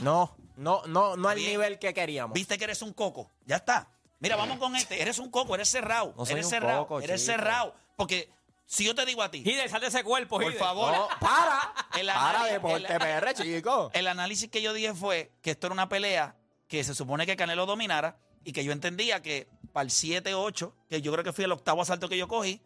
[0.00, 2.32] No, no, no, no al nivel que queríamos.
[2.34, 3.32] Viste que eres un coco.
[3.46, 3.88] Ya está.
[4.18, 5.00] Mira, vamos con este.
[5.02, 6.14] Eres un coco, eres cerrado.
[6.16, 6.82] No soy eres un cerrado.
[6.86, 7.32] coco, eres chico.
[7.32, 7.74] cerrado.
[7.96, 8.30] Porque
[8.64, 11.72] si yo te digo a ti, Hider, sal de ese cuerpo, por favor, No, para,
[11.98, 13.90] El para análisis- Deporte el- PR, chico.
[13.92, 16.36] el análisis que yo dije fue que esto era una pelea
[16.68, 21.02] que se supone que Canelo dominara y que yo entendía que para el 7-8, que
[21.02, 22.60] yo creo que fue el octavo asalto que yo cogí,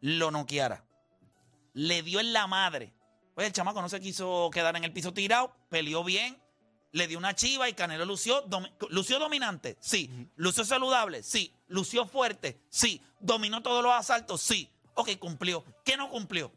[0.00, 0.84] lo noqueara.
[1.72, 2.94] Le dio en la madre.
[3.34, 6.40] Pues el chamaco no se quiso quedar en el piso tirado, peleó bien,
[6.94, 8.44] le dio una chiva y Canelo lució,
[8.88, 10.30] lució dominante, sí.
[10.36, 11.52] Lució saludable, sí.
[11.66, 13.02] Lució fuerte, sí.
[13.18, 14.70] Dominó todos los asaltos, sí.
[14.94, 15.64] Ok, cumplió.
[15.84, 16.52] ¿Qué no cumplió?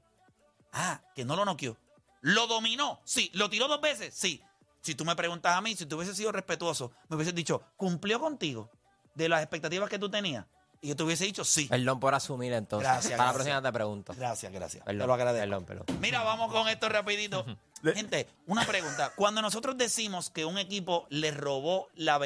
[0.72, 1.76] Ah, que no lo noqueó.
[2.22, 3.02] ¿Lo dominó?
[3.04, 3.32] Sí.
[3.34, 4.14] ¿Lo tiró dos veces?
[4.14, 4.40] Sí.
[4.82, 8.20] Si tú me preguntas a mí, si tú hubieses sido respetuoso, me hubieses dicho, ¿cumplió
[8.20, 8.70] contigo
[9.16, 10.46] de las expectativas que tú tenías?
[10.82, 11.66] Y yo te hubiese dicho sí.
[11.68, 12.88] Perdón por asumir entonces.
[12.88, 14.14] Gracias, Para la próxima te pregunto.
[14.16, 14.84] Gracias, gracias.
[14.84, 15.48] Perdón, te lo agradezco.
[15.48, 16.00] Perdón, perdón.
[16.00, 17.46] Mira, vamos con esto rapidito.
[17.84, 19.14] Gente, una pregunta.
[19.16, 22.20] Cuando nosotros decimos que un equipo le robó la,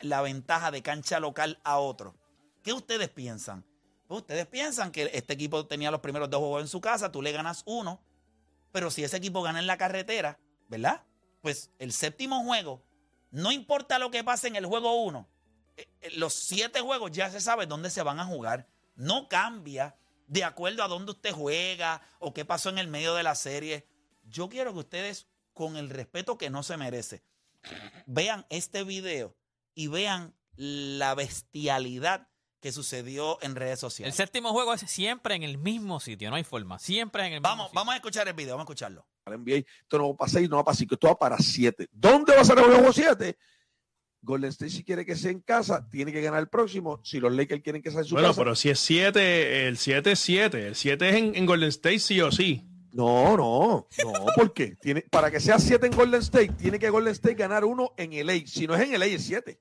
[0.00, 2.14] la ventaja de cancha local a otro,
[2.62, 3.64] ¿qué ustedes piensan?
[4.06, 7.22] Pues ustedes piensan que este equipo tenía los primeros dos juegos en su casa, tú
[7.22, 8.00] le ganas uno,
[8.70, 10.38] pero si ese equipo gana en la carretera,
[10.68, 11.02] ¿verdad?
[11.40, 12.82] Pues el séptimo juego,
[13.30, 15.26] no importa lo que pase en el juego uno,
[16.16, 18.66] los siete juegos ya se sabe dónde se van a jugar.
[18.94, 23.22] No cambia de acuerdo a dónde usted juega o qué pasó en el medio de
[23.22, 23.86] la serie.
[24.24, 27.22] Yo quiero que ustedes, con el respeto que no se merece,
[28.06, 29.36] vean este video
[29.74, 32.28] y vean la bestialidad
[32.60, 34.14] que sucedió en redes El sociales.
[34.14, 36.78] séptimo juego es siempre en el mismo sitio, no hay forma.
[36.78, 37.80] Siempre en el mismo Vamos, sitio.
[37.80, 39.06] vamos a escuchar el video, vamos a escucharlo.
[39.24, 39.56] al NBA.
[39.82, 41.88] Esto no va para 6, no va para 5, esto va para 7.
[41.92, 43.36] ¿Dónde va a ser el juego 7?
[44.22, 47.00] Golden State si quiere que sea en casa, tiene que ganar el próximo.
[47.02, 48.40] Si los Lakers quieren que sea en su Bueno, casa.
[48.40, 50.66] pero si es 7, el 7 es 7.
[50.68, 52.68] El 7 es en, en Golden State sí o sí.
[52.92, 54.76] No, no, no, ¿por qué?
[54.80, 58.10] Tiene, para que sea 7 en Golden State, tiene que Golden State ganar uno en
[58.26, 58.46] LA.
[58.46, 59.58] Si no es en LA, es 7.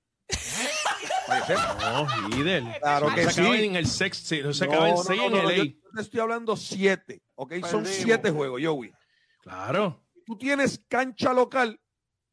[1.28, 1.78] Para que sepa.
[1.80, 2.64] No, líder.
[2.82, 3.64] Claro No que se acaba sí.
[3.64, 5.56] en el 6, se No, acaba en no, 6 no, en no, no, LA.
[5.56, 5.64] yo,
[5.96, 7.52] te estoy hablando 7, ¿ok?
[7.66, 7.90] Son Perdimos.
[7.90, 8.92] 7 juegos, Joey.
[9.42, 10.04] Claro.
[10.26, 11.80] Tú tienes cancha local,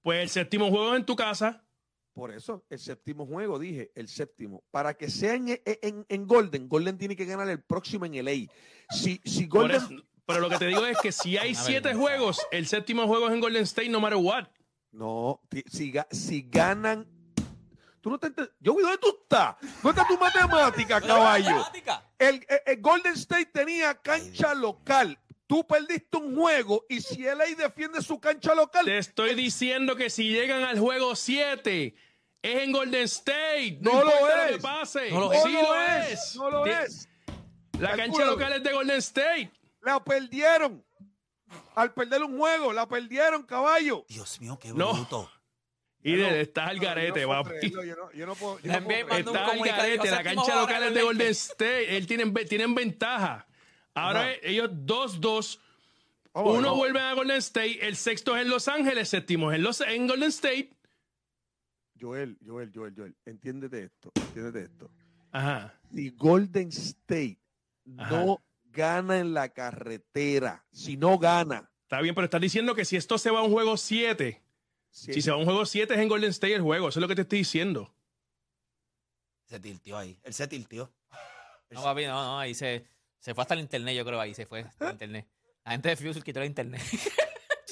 [0.02, 1.64] Pues el séptimo juego es en tu casa.
[2.18, 4.64] Por eso, el séptimo juego, dije, el séptimo.
[4.70, 8.52] Para que sea en, en- en Golden, Golden tiene que ganar el próximo en LA.
[8.90, 9.76] Si, si Golden.
[9.76, 9.88] eso-
[10.26, 12.00] pero lo que te digo es que si hay 7 vergüenza.
[12.00, 14.48] juegos, el séptimo juego es en Golden State no matter what.
[14.92, 17.06] No, si, ga- si ganan.
[18.00, 18.28] Tú no te
[18.60, 19.56] Yo, ¿dónde tú estás?
[19.82, 21.44] ¿Dónde está tu matemática, caballo?
[21.50, 22.10] Matemática.
[22.18, 25.18] El, el- el Golden State tenía cancha local.
[25.46, 28.84] Tú perdiste un juego y si LA defiende su cancha local.
[28.84, 31.94] Te estoy diciendo que si llegan al juego 7,
[32.42, 33.78] es en Golden State.
[33.80, 34.52] No, No lo es.
[34.52, 35.10] que pase.
[35.10, 36.36] No lo sí lo lo es, es.
[36.36, 37.08] No lo es.
[37.78, 39.50] La cancha local es de Golden State.
[39.82, 40.84] La perdieron.
[41.74, 44.04] Al perder un juego, la perdieron, caballo.
[44.08, 44.92] Dios mío, qué No.
[44.92, 45.30] bruto.
[46.02, 47.50] Y de, estás al garete, papi.
[47.70, 48.58] creerlo, Yo no, yo no puedo.
[48.60, 49.52] yo La no puedo NBA mandó creerlo.
[49.52, 50.10] un Está al garete.
[50.10, 51.28] La cancha local es de el Golden.
[51.28, 51.96] State.
[51.96, 53.46] Él tienen, tienen ventaja.
[53.94, 55.58] Ahora ellos 2-2.
[56.32, 56.74] Oh, Uno no.
[56.76, 57.86] vuelve a Golden State.
[57.86, 59.08] El sexto es en Los Ángeles.
[59.08, 60.70] Séptimo es en, Los, en Golden State.
[62.00, 64.90] Joel, Joel, Joel, Joel, entiéndete esto, entiéndete esto.
[65.32, 65.78] Ajá.
[65.92, 67.38] Si Golden State
[67.96, 68.10] Ajá.
[68.10, 72.96] no gana en la carretera, si no gana, Está bien, pero estás diciendo que si
[72.96, 74.42] esto se va a un juego 7,
[74.90, 76.90] si, se va a un juego 7 es en Golden State el juego.
[76.90, 77.94] Eso es lo que te estoy diciendo.
[79.46, 80.20] Se tiltió ahí.
[80.22, 80.92] Él se tiltió.
[81.70, 82.86] No, papi, no, no, ahí se,
[83.18, 85.28] se fue hasta el internet, yo creo, ahí se fue hasta el internet.
[85.62, 86.80] La gente de Fusil quitó el internet.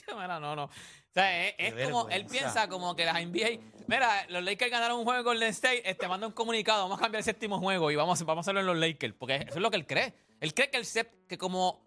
[0.15, 0.65] Mira, no, no.
[0.65, 0.71] O
[1.13, 5.19] sea, es, como, él piensa como que las NBA, mira, los Lakers ganaron un juego
[5.21, 8.23] en Golden State, este manda un comunicado, vamos a cambiar el séptimo juego y vamos,
[8.25, 10.15] vamos a hacerlo en los Lakers, porque eso es lo que él cree.
[10.41, 11.81] Él cree que el sep- que como,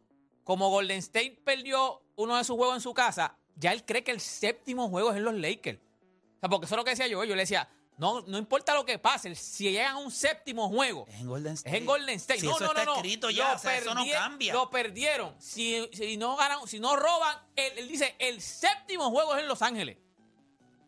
[0.44, 4.12] como Golden State perdió uno de sus juegos en su casa, ya él cree que
[4.12, 5.78] el séptimo juego es en los Lakers.
[5.78, 8.74] O sea, porque eso es lo que decía yo, yo le decía, no, no importa
[8.74, 11.76] lo que pase, si llegan a un séptimo juego, Es en Golden State.
[11.76, 12.40] es en Golden State.
[12.40, 12.96] Si no, eso no, está no, no.
[12.96, 14.54] escrito ya, Lo o sea, eso no cambia.
[14.54, 15.36] Lo perdieron.
[15.38, 19.48] Si, si no ganan, si no roban, él, él dice, el séptimo juego es en
[19.50, 19.98] Los Ángeles.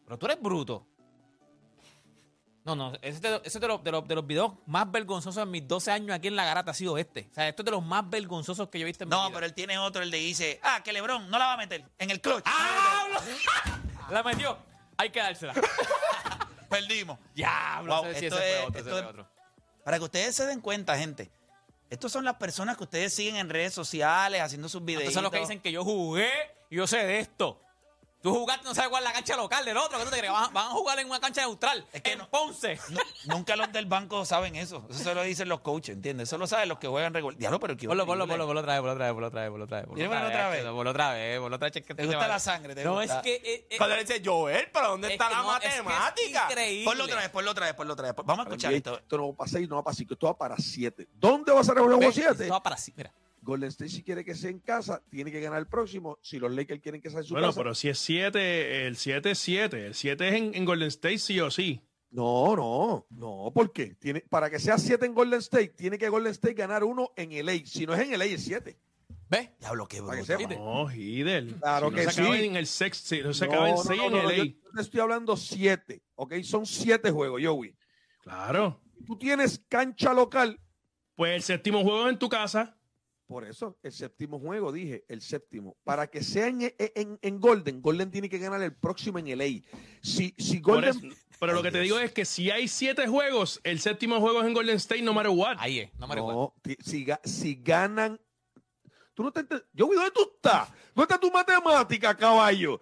[0.05, 0.87] Pero tú eres bruto.
[2.63, 4.89] No, no, ese, es de, ese es de los, de, los, de los videos más
[4.89, 7.27] vergonzosos en mis 12 años aquí en La Garata ha sido este.
[7.31, 9.23] O sea, esto es de los más vergonzosos que yo he visto en mi No,
[9.23, 9.33] vida.
[9.33, 11.83] pero él tiene otro, el de dice, ah, que Lebron no la va a meter
[11.97, 12.43] en el clutch.
[12.45, 13.07] ¡Ah!
[14.11, 14.57] La metió.
[14.97, 15.53] Hay que dársela.
[16.71, 17.19] Perdimos.
[17.35, 17.95] Diablo.
[17.95, 19.27] Wow, esto ese fue otro, ese fue otro.
[19.83, 21.29] Para que ustedes se den cuenta, gente,
[21.89, 25.03] Estos son las personas que ustedes siguen en redes sociales haciendo sus videos.
[25.03, 26.31] Estos son los que dicen que yo jugué
[26.69, 27.61] y yo sé de esto.
[28.21, 29.97] Tú jugaste, no sabes cuál es la cancha local del otro.
[29.97, 30.31] ¿Qué tú te crees?
[30.31, 31.85] Van, van a jugar en una cancha neutral.
[31.91, 32.79] Es que en no- Ponce.
[33.25, 34.85] Nunca los del banco saben eso.
[34.89, 36.29] Eso se lo dicen los coaches, ¿entiendes?
[36.29, 37.37] Eso lo saben los que juegan regular.
[37.37, 39.49] Diablo, pero qué Ponlo, ponlo, ponlo, ponlo otra vez, ponlo otra vez, ponlo otra vez,
[39.49, 39.87] ponlo otra vez.
[39.87, 40.63] ponlo otra vez.
[40.65, 41.83] Ponlo otra vez, ponlo otra vez.
[41.85, 42.75] que ¿Te gusta la sangre?
[42.75, 43.17] ¿Te No, gusta?
[43.17, 43.35] es que...
[43.35, 45.67] eh, eh, Cuando le dice Joel, pero ¿dónde es está que la no, es que
[45.67, 46.45] es matemática?
[46.49, 46.85] increíble.
[46.85, 48.15] Ponlo otra vez, ponlo otra vez, ponlo otra vez.
[48.23, 48.97] Vamos a escuchar esto.
[48.99, 51.07] Esto no va para 6, no va para 5, esto va para 7.
[51.13, 52.31] ¿Dónde va a ser el juego 7?
[52.43, 53.11] esto va para sí, mira.
[53.41, 56.19] Golden State si quiere que sea en casa, tiene que ganar el próximo.
[56.21, 57.59] Si los Lakers quieren que sea en su Bueno, casa.
[57.59, 59.85] pero si es 7, el 7 es 7.
[59.87, 61.81] El 7 es en, en Golden State sí o sí.
[62.11, 63.95] No, no, no, ¿por qué?
[63.95, 67.29] Tiene, para que sea 7 en Golden State, tiene que Golden State ganar uno en
[67.45, 67.65] LA.
[67.65, 68.77] Si no es en LA, es 7.
[69.29, 69.49] ¿Ves?
[69.61, 70.55] Diablo, qué Para que bruto.
[70.59, 71.55] No, Hidel.
[71.55, 72.43] Claro Si que no se acaba sí.
[72.43, 74.35] en el 6, si no se No, acaba en no, 6 no, en no, LA.
[74.35, 76.33] yo, yo te estoy hablando 7, ¿ok?
[76.43, 77.73] Son 7 juegos, Joey.
[78.21, 78.81] Claro.
[79.07, 80.59] Tú tienes cancha local,
[81.15, 82.77] Pues el séptimo juego es en tu casa.
[83.31, 85.77] Por eso el séptimo juego, dije, el séptimo.
[85.83, 89.61] Para que sea en, en- en Golden, Golden tiene que ganar el próximo en LA.
[90.01, 90.89] Si, si Golden...
[90.89, 90.99] eso-
[91.39, 94.47] pero lo que te digo es que si hay 7 juegos, el séptimo juego es
[94.47, 95.55] en Golden State no matter what.
[95.59, 96.39] Ahí es, no recuerdo.
[96.39, 98.19] No, ti- si, ga- si ganan.
[99.13, 100.69] Tú no te ent- Yo, ¿dónde tú estás?
[100.93, 102.79] ¿Dónde está tu matemática, caballo?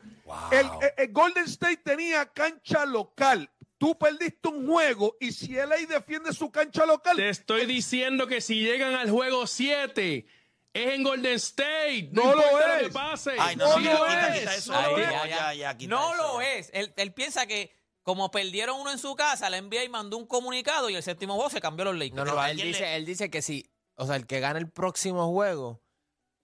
[0.52, 3.50] El, el- el Golden State tenía cancha local.
[3.78, 7.16] Tú perdiste un juego y si LA defiende su cancha local.
[7.16, 10.26] Te estoy diciendo que si llegan al juego 7,
[10.74, 12.10] es en Golden State.
[12.12, 12.84] No, No lo es.
[12.84, 13.32] que pase.
[13.40, 14.40] Ay, no, No no, lo quita, es.
[14.40, 14.72] quita eso.
[14.74, 15.10] No lo es.
[15.30, 16.24] ya, ya, quita No eso.
[16.24, 16.70] lo es.
[16.74, 17.72] Él, él piensa que
[18.04, 21.50] como perdieron uno en su casa, la NBA mandó un comunicado y el séptimo juego
[21.50, 22.16] se cambió los Lakers.
[22.16, 23.70] No, no, él dice, le- él dice que sí.
[23.96, 25.82] O sea, el que gana el próximo juego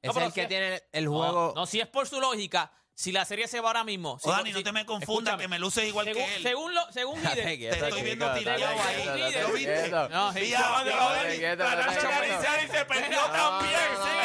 [0.01, 1.53] es el que si- tiene el No, juego.
[1.55, 4.17] No, si es por su lógica, si la serie se va ahora mismo.
[4.19, 6.43] si- Oh, Dani, si- no te me confundas, que me luces igual según, que él.
[6.43, 9.33] Según, lo, según Hidden, Te estoy viendo tirado ahí.
[9.41, 9.89] ¿Lo viste?
[9.89, 13.79] No, Sí, sí, sí, de analizar y se perdió también.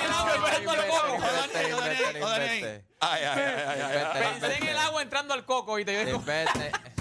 [0.09, 1.25] no, entrando al coco.
[3.03, 4.23] Ay, ay, ay.
[4.41, 6.23] Pensé en el agua entrando al coco y te digo,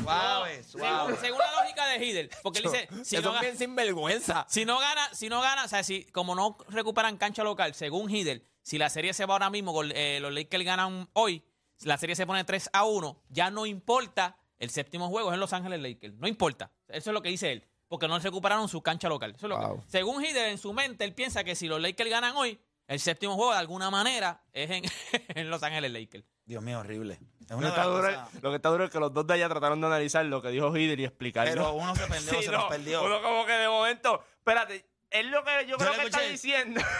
[0.02, 0.64] Suave, suave.
[0.64, 4.46] según, según la lógica de Hidden, porque él dice, si no, bien sinvergüenza.
[4.50, 8.10] si no gana, si no gana, o sea, si como no recuperan cancha local, según
[8.10, 11.44] Hidden, si la serie se va ahora mismo, con, eh, los Lakers ganan hoy,
[11.84, 15.40] la serie se pone 3 a 1, ya no importa el séptimo juego, es en
[15.40, 16.72] Los Ángeles Lakers, no importa.
[16.88, 19.34] Eso es lo que dice él, porque no recuperaron su cancha local.
[19.36, 19.84] Eso es lo que- Wow.
[19.88, 23.36] según Hidden, en su mente, él piensa que si los Lakers ganan hoy, el séptimo
[23.36, 24.84] juego de alguna manera es en,
[25.38, 26.26] en Los Ángeles Lakers.
[26.46, 27.20] Dios mío, horrible.
[27.42, 28.10] Es Lo una está duro,
[28.42, 30.50] lo que está duro es que los dos de allá trataron de analizar lo que
[30.50, 31.52] dijo Hider y explicarlo.
[31.54, 33.04] Pero uno se perdió, Sí, se no, perdió.
[33.06, 36.82] Uno como que de momento, espérate, es lo que yo, creo le que está diciendo.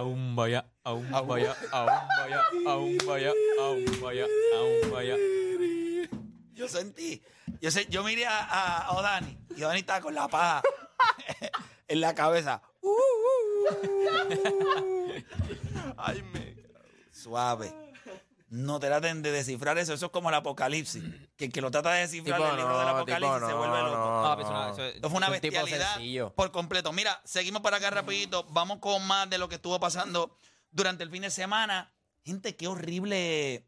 [0.00, 5.14] Aún vaya, aún vaya, aún vaya, aún vaya, aún vaya, aún vaya.
[6.54, 7.22] Yo sentí.
[7.60, 10.62] Yo, sé, yo miré a, a, a Odani y Odani estaba con la paja
[11.88, 12.62] en la cabeza.
[15.98, 16.56] Ay, me...
[17.12, 17.70] Suave.
[18.50, 19.94] No traten de descifrar eso.
[19.94, 21.02] Eso es como el apocalipsis.
[21.36, 23.58] Que el que lo trata de descifrar Tipo, el libro del apocalipsis tipo, se no,
[23.58, 23.96] vuelve loco.
[23.96, 26.92] no, No, una- eso- Esto fue una Es un tipo bestialidad por completo.
[26.92, 28.44] Mira, seguimos para acá rapidito.
[28.50, 30.36] Vamos con más de lo que estuvo pasando
[30.70, 31.94] durante el fin de semana.
[32.24, 33.66] Gente, qué horrible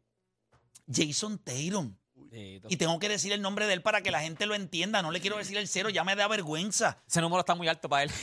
[0.91, 1.95] Jason Tatum.
[2.31, 5.01] Y tengo que decir el nombre de él para que la gente lo entienda.
[5.01, 7.01] No le quiero decir el cero, ya me da vergüenza.
[7.07, 8.11] Ese número está muy alto para él.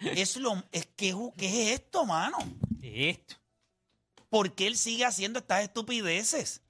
[0.00, 2.38] Es lo es que ¿qué es esto, mano?
[2.80, 3.34] Esto.
[4.34, 6.64] ¿Por qué él sigue haciendo estas estupideces?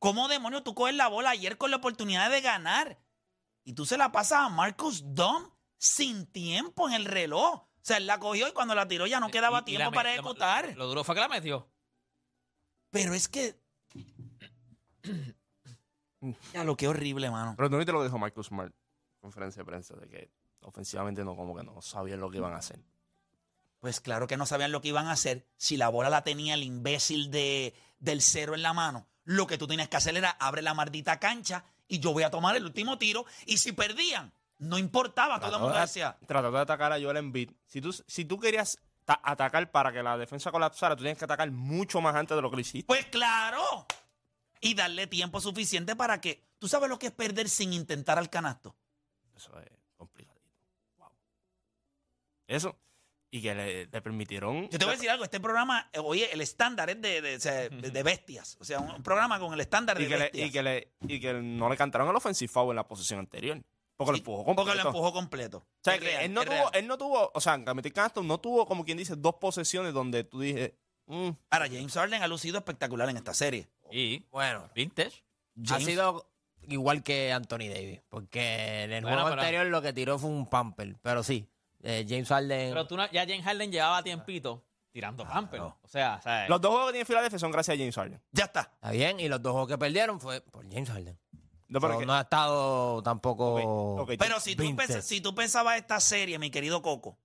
[0.00, 2.98] ¿Cómo demonios tú coges la bola ayer con la oportunidad de ganar?
[3.62, 5.48] Y tú se la pasas a Marcus Dunn
[5.78, 7.54] sin tiempo en el reloj.
[7.60, 9.92] O sea, él la cogió y cuando la tiró ya no quedaba Y- y tiempo
[9.92, 10.70] para ejecutar.
[10.70, 11.70] Lo, lo duro fue que la metió.
[12.90, 13.60] Pero es que.
[16.52, 17.54] Ya lo que horrible, mano.
[17.56, 21.22] Pero tú no te lo dijo Marcus Smart en conferencia de prensa de que ofensivamente
[21.24, 22.80] no, como que no sabían lo que iban a hacer.
[23.84, 25.46] Pues claro que no sabían lo que iban a hacer.
[25.58, 29.58] Si la bola la tenía el imbécil de, del cero en la mano, lo que
[29.58, 32.64] tú tienes que hacer era abre la maldita cancha y yo voy a tomar el
[32.64, 33.26] último tiro.
[33.44, 35.38] Y si perdían, no importaba.
[35.38, 37.50] Todo el mundo decía, Trató de atacar a Joel Embiid.
[37.66, 41.26] Si tú, si tú querías ta- atacar para que la defensa colapsara, tú tienes que
[41.26, 42.86] atacar mucho más antes de lo que lo hiciste.
[42.86, 43.86] pues claro.
[44.62, 46.42] Y darle tiempo suficiente para que.
[46.58, 48.74] ¿Tú sabes lo que es perder sin intentar al canasto?
[49.36, 49.68] Eso es
[49.98, 50.48] complicadito.
[50.96, 51.10] Wow.
[52.46, 52.78] Eso.
[53.34, 54.68] Y que le, le permitieron.
[54.70, 58.02] Yo te voy a decir algo, este programa, eh, oye, el estándar es de, de-
[58.04, 58.56] bestias.
[58.60, 60.48] O sea, un programa con el estándar de y que, le, bestias.
[60.48, 63.60] y, que le, y que no le cantaron el offensive foul en la posición anterior.
[63.96, 64.64] Porque lo Sí, empujó completo.
[64.64, 65.58] Porque lo empujó completo.
[65.58, 68.24] O sea, Es que real, él, no tuvo, él no tuvo, o sea, Gametic Canaston
[68.28, 70.72] no tuvo, como quien dice, dos posesiones donde tú dices,
[71.06, 73.66] mm, Ahora, James Harden ha lucido espectacular en esta serie.
[73.90, 75.24] Y, Bueno, vintage.
[75.72, 76.30] ha sido
[76.68, 80.30] igual que Anthony Davis, porque en el Bueno, juego pero- anterior lo que tiró fue
[80.30, 81.48] un pamper, pero sí,
[81.84, 82.70] eh, James Harden...
[82.70, 85.60] Pero tú no- ya James Harden llevaba tiempito tirando pamper.
[85.60, 88.22] O sea, Los dos juegos que tiene Filadelfia son gracias a James Harden.
[88.32, 88.60] Ya está.
[88.74, 91.18] Está bien, y los dos juegos que perdieron fue por James Harden.
[91.68, 93.54] No, pero So, que- no ha estado tampoco...
[94.02, 94.94] Ok, ok, Pero si tú, Vintage.
[94.98, 97.18] pens- si tú pensabas esta serie, mi querido Coco,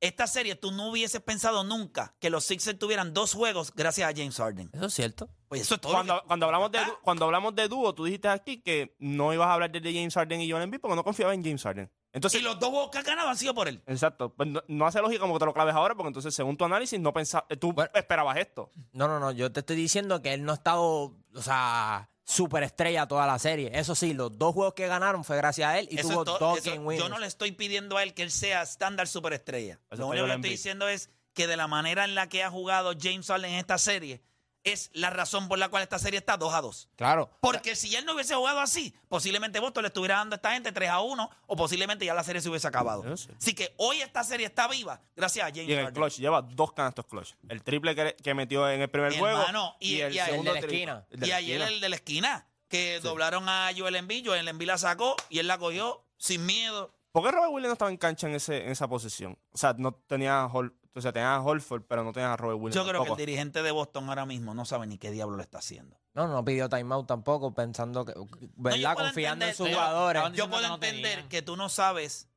[0.00, 4.14] esta serie tú no hubieses pensado nunca que los Sixers tuvieran dos juegos gracias a
[4.16, 4.70] James Harden.
[4.72, 5.28] Eso es cierto.
[5.48, 5.92] Pues eso es todo.
[5.92, 8.94] Cuando, lo que- cuando, hablamos de, du- cuando hablamos de dúo, tú dijiste aquí que
[8.98, 11.62] no ibas a hablar de James Harden y Joel Embiid porque no confiaba en James
[11.62, 11.90] Harden.
[12.12, 13.82] Entonces, y los dos juegos que ha ganado han sido por él.
[13.86, 14.34] exacto.
[14.34, 16.64] Pues no, no hace lógica como que te lo claves ahora porque entonces, según tu
[16.64, 17.90] análisis, no pensa, eh, tú Bueno.
[17.94, 18.70] esperabas esto.
[18.92, 23.06] No, no, no, yo te estoy diciendo que él no ha estado, o sea, superestrella
[23.06, 23.70] toda la serie.
[23.74, 26.38] Eso sí, los dos juegos que ganaron fue gracias a él y Eso tuvo todo-
[26.38, 27.02] dos eso- game winners.
[27.04, 29.80] yo no le estoy pidiendo a él que él sea estándar superestrella.
[29.90, 32.42] Eso Lo único que le estoy diciendo es que de la manera en la que
[32.42, 34.20] ha jugado James Harden en esta serie
[34.64, 36.88] es la razón por la cual esta serie está 2 a 2.
[36.96, 37.30] Claro.
[37.40, 40.70] Porque si él no hubiese jugado así, posiblemente Boston le estuviera dando a esta gente
[40.72, 43.04] 3 a 1 o posiblemente ya la serie se hubiese acabado.
[43.04, 43.30] Yo sé.
[43.38, 45.94] Así que hoy esta serie está viva gracias a James Y en el Harden.
[46.02, 47.34] clutch lleva dos canastos clutch.
[47.48, 50.60] El triple que, que metió en el primer juego hermano, y- el segundo de la
[50.66, 50.76] triple.
[50.78, 51.06] esquina.
[51.10, 51.74] El de Y la ayer esquina.
[51.74, 55.46] el de la esquina, que doblaron a Joel Embiid, Joel Embiid la sacó y él
[55.48, 56.92] la cogió sin miedo.
[57.12, 59.36] ¿Por qué Robert Williams no estaba en cancha en, ese, en esa posición?
[59.52, 62.74] O sea, no tenía Hol- o sea, a Holford, pero no tenía a Robert Williams.
[62.74, 65.42] Yo creo que el dirigente de Boston ahora mismo no sabe ni qué diablo le
[65.42, 66.00] está haciendo.
[66.14, 68.26] No, no pidió timeout tampoco, pensando que, yo
[68.56, 68.96] ¿verdad?
[68.96, 70.22] Confiando en sus entender- jugadores.
[70.32, 71.28] Yo puedo que no entender tenían.
[71.28, 72.28] que tú no sabes.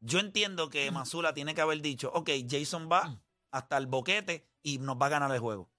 [0.00, 3.18] Yo entiendo que Mazula tiene que haber dicho, ok, Jason va
[3.50, 5.70] hasta el boquete y nos va a ganar el juego.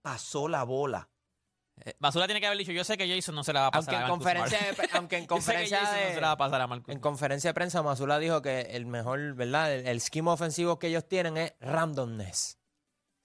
[0.00, 1.10] Pasó la bola.
[1.98, 3.94] Basura tiene que haber dicho, yo sé que Jason no se la va a pasar
[3.94, 4.90] Aunque en a Marcus conferencia Smart.
[4.90, 6.60] de, aunque en Yo sé que conferencia Jason no se la va a de, pasar
[6.60, 9.72] a Marcus en conferencia de prensa Mazula dijo que el mejor, ¿verdad?
[9.72, 12.58] El, el scheme ofensivo que ellos tienen es randomness.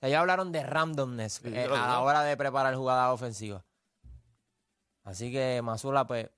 [0.01, 2.01] O sea, hablaron de randomness Sí, eh, yo lo a la digo.
[2.03, 3.63] hora de preparar jugadas ofensivas.
[5.03, 6.29] Así que Mazula, pues,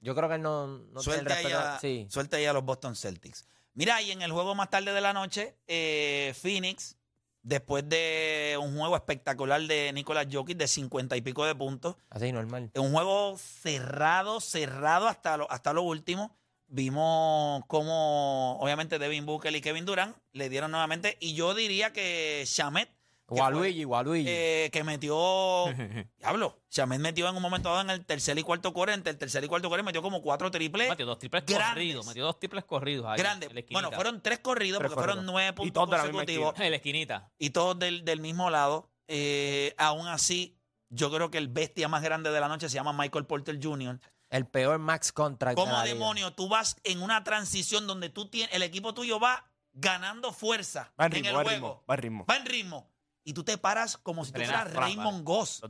[0.00, 1.78] yo creo que él no, no tiene el suelta, ahí respeto.
[1.80, 2.36] Sí.
[2.36, 3.46] ahí a los Boston Celtics.
[3.74, 6.96] Mira, y en el juego más tarde de la noche, eh, Phoenix,
[7.42, 12.32] después de un juego espectacular de Nicolas Jokic de 50 y pico de puntos, Así,
[12.32, 12.70] normal.
[12.76, 16.36] un juego cerrado, cerrado hasta lo, hasta lo último.
[16.72, 21.16] Vimos cómo, obviamente, Devin Booker y Kevin Durant le dieron nuevamente.
[21.18, 22.88] Y yo diría que Shamet,
[23.30, 24.28] Waluigi, Waluigi.
[24.28, 25.66] eh, que metió.
[26.18, 28.92] Diablo, Shamet metió en un momento dado en el tercer y cuarto core.
[28.94, 30.88] Entre el tercer y cuarto core metió como cuatro triples.
[30.90, 31.68] Metió dos triples Grandes.
[31.68, 33.18] corridos, metió dos triples corridos ahí.
[33.18, 33.50] Grandes.
[33.70, 36.54] Bueno, fueron tres corridos Tres porque fueron nueve Y puntos de la consecutivos.
[36.60, 37.30] En la esquinita.
[37.38, 38.90] Y todos del, del mismo lado.
[39.08, 40.56] Eh, aún así,
[40.88, 43.98] yo creo que el bestia más grande de la noche se llama Michael Porter Jr.
[44.30, 48.54] el peor max contract de ¿Cómo demonio tú vas en una transición donde tú tienes,
[48.54, 51.48] el equipo tuyo va ganando fuerza Va en el va juego?
[51.50, 52.26] ritmo, va en ritmo.
[52.30, 52.89] Va en ritmo.
[53.24, 55.62] Y tú te paras como si tú fueras Raymond Goss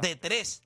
[0.00, 0.62] de tres.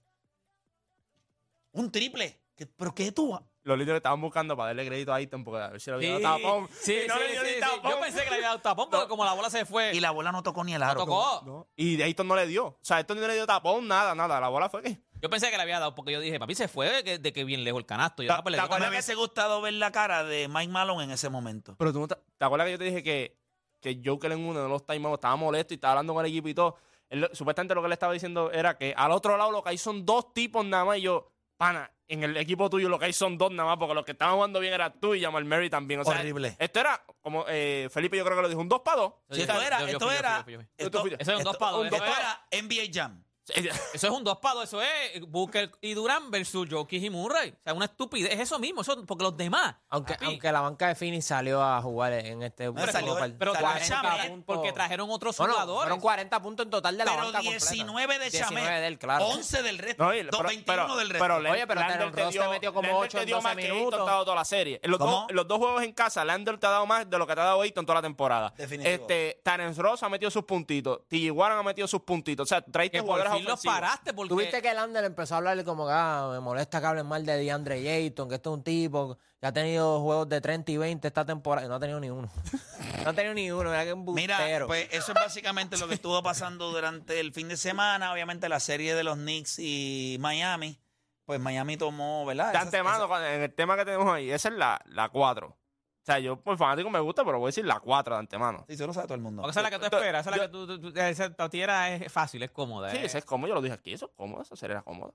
[1.72, 2.40] Un triple.
[2.56, 3.38] ¿Qué- ¿Pero qué tú?
[3.64, 6.18] Los líderes estaban buscando para darle crédito a Ayton porque a ver si le había
[6.18, 6.68] dado tapón.
[6.80, 7.60] sí, Y no sí, le dio sí, ni sí.
[7.60, 7.90] tapón.
[7.92, 10.10] Yo pensé que le había dado tapón porque como la bola se fue, Y la
[10.10, 11.00] bola no tocó ni el no aro.
[11.00, 11.42] tocó.
[11.46, 11.68] No.
[11.76, 12.66] Y Ayton no le dio.
[12.66, 14.40] O sea, Ayton no le dio tapón, nada, nada.
[14.40, 15.00] La bola fue que.
[15.20, 17.32] Yo pensé que le había dado porque yo dije, papi, se fue de que, de
[17.32, 18.24] que bien lejos el canasto.
[18.24, 20.24] Yo, Ta- ah, pues, le ta- dio Me acuerdas la- hubiese gustado ver la cara
[20.24, 21.76] de Mike Malone en ese momento.
[21.78, 23.40] Pero tú no te, ¿te acuerdas que yo te dije que,
[23.82, 26.48] que Joker en uno de los timeouts estaba molesto y estaba hablando con el equipo
[26.48, 26.76] y todo?
[27.10, 29.76] Él, supuestamente lo que le estaba diciendo era que al otro lado lo que hay
[29.78, 30.96] son dos tipos nada más.
[30.96, 33.94] Y yo, pana, en el equipo tuyo lo que hay son dos nada más, porque
[33.94, 36.00] los que estaban jugando bien era tú y Jamal Murray también.
[36.00, 36.56] O sea, Horrible.
[36.58, 39.12] Esto era, como eh, Felipe yo creo que lo dijo, un dos para dos.
[39.28, 40.38] Yo- Si yo- esto era, yo- yo esto era,
[40.76, 40.98] esto.
[41.18, 43.22] Eso es un para era NBA Jam.
[43.48, 47.50] Eso es un dos para dos, eso es Booker y Durán versus Jokic y Murray.
[47.50, 48.32] O sea, una estupidez.
[48.32, 49.74] Es eso mismo, eso, porque los demás.
[49.90, 53.32] Aunque, papi, aunque la banca de Phoenix salió a jugar en este Pero salió- par-
[53.38, 54.56] pero salió 40 Shamet, puntos.
[54.56, 55.80] porque trajeron otros No, no, jugadores.
[55.82, 58.98] fueron 40 puntos en total de la Pero banca 19 de 19 Chamet, de él,
[58.98, 59.26] claro.
[59.26, 61.24] 11 del resto, No, dos- pero, 21 pero- del resto.
[61.24, 63.44] pero Oye, pero Lander Terrence Ross te metió como Lander 8 te en dio 12
[63.48, 64.00] más que Ayton minutos.
[64.04, 64.80] te dado toda la serie.
[64.82, 65.10] En los, ¿Cómo?
[65.12, 67.40] dos, los dos juegos en casa, Lander te ha dado más de lo que te
[67.40, 68.54] ha dado Ayton toda la temporada.
[68.56, 68.94] Definitivo.
[68.94, 71.00] Este, Terence Ross ha metido sus puntitos.
[71.08, 71.32] T.J.
[71.32, 72.44] Warren ha metido sus puntitos.
[72.44, 73.02] O sea, traiste que
[73.32, 73.74] jugadores fin los ofensivos.
[73.80, 74.28] paraste porque...
[74.28, 77.36] Tuviste que Lander empezó a hablarle como que ah, me molesta que hablen mal de
[77.36, 81.08] DeAndre Ayton, que este es un tipo que ha tenido juegos de 30 y 20
[81.08, 81.66] esta temporada.
[81.66, 82.30] y No ha tenido ni uno.
[83.04, 85.94] no ha tenido ni uno, mira que un Mira, pues eso es básicamente lo que
[85.94, 88.12] estuvo pasando durante el fin de semana.
[88.12, 90.78] Obviamente la serie de los Knicks y Miami.
[91.24, 92.52] Pues Miami tomó, ¿verdad?
[92.52, 95.56] De antemano, esa- en el tema que tenemos ahí, esa es la, la 4.
[96.02, 98.64] O sea, yo por fanático me gusta, pero voy a decir la 4 de antemano.
[98.66, 99.42] Sí, eso lo sabe todo el mundo.
[99.42, 101.30] Porque esa es la que tú esperas, esa es la que tú, tú- tú- esa
[101.32, 102.90] tortillera es fácil, es cómoda.
[102.90, 103.04] Sí, eh.
[103.04, 105.12] ese es cómodo, yo lo dije aquí, eso es cómodo, esa serie era cómoda.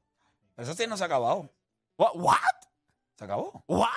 [0.55, 1.49] Pero esa serie no se ha acabado.
[1.97, 2.11] What?
[2.15, 2.37] What?
[3.15, 3.63] Se acabó.
[3.67, 3.87] What?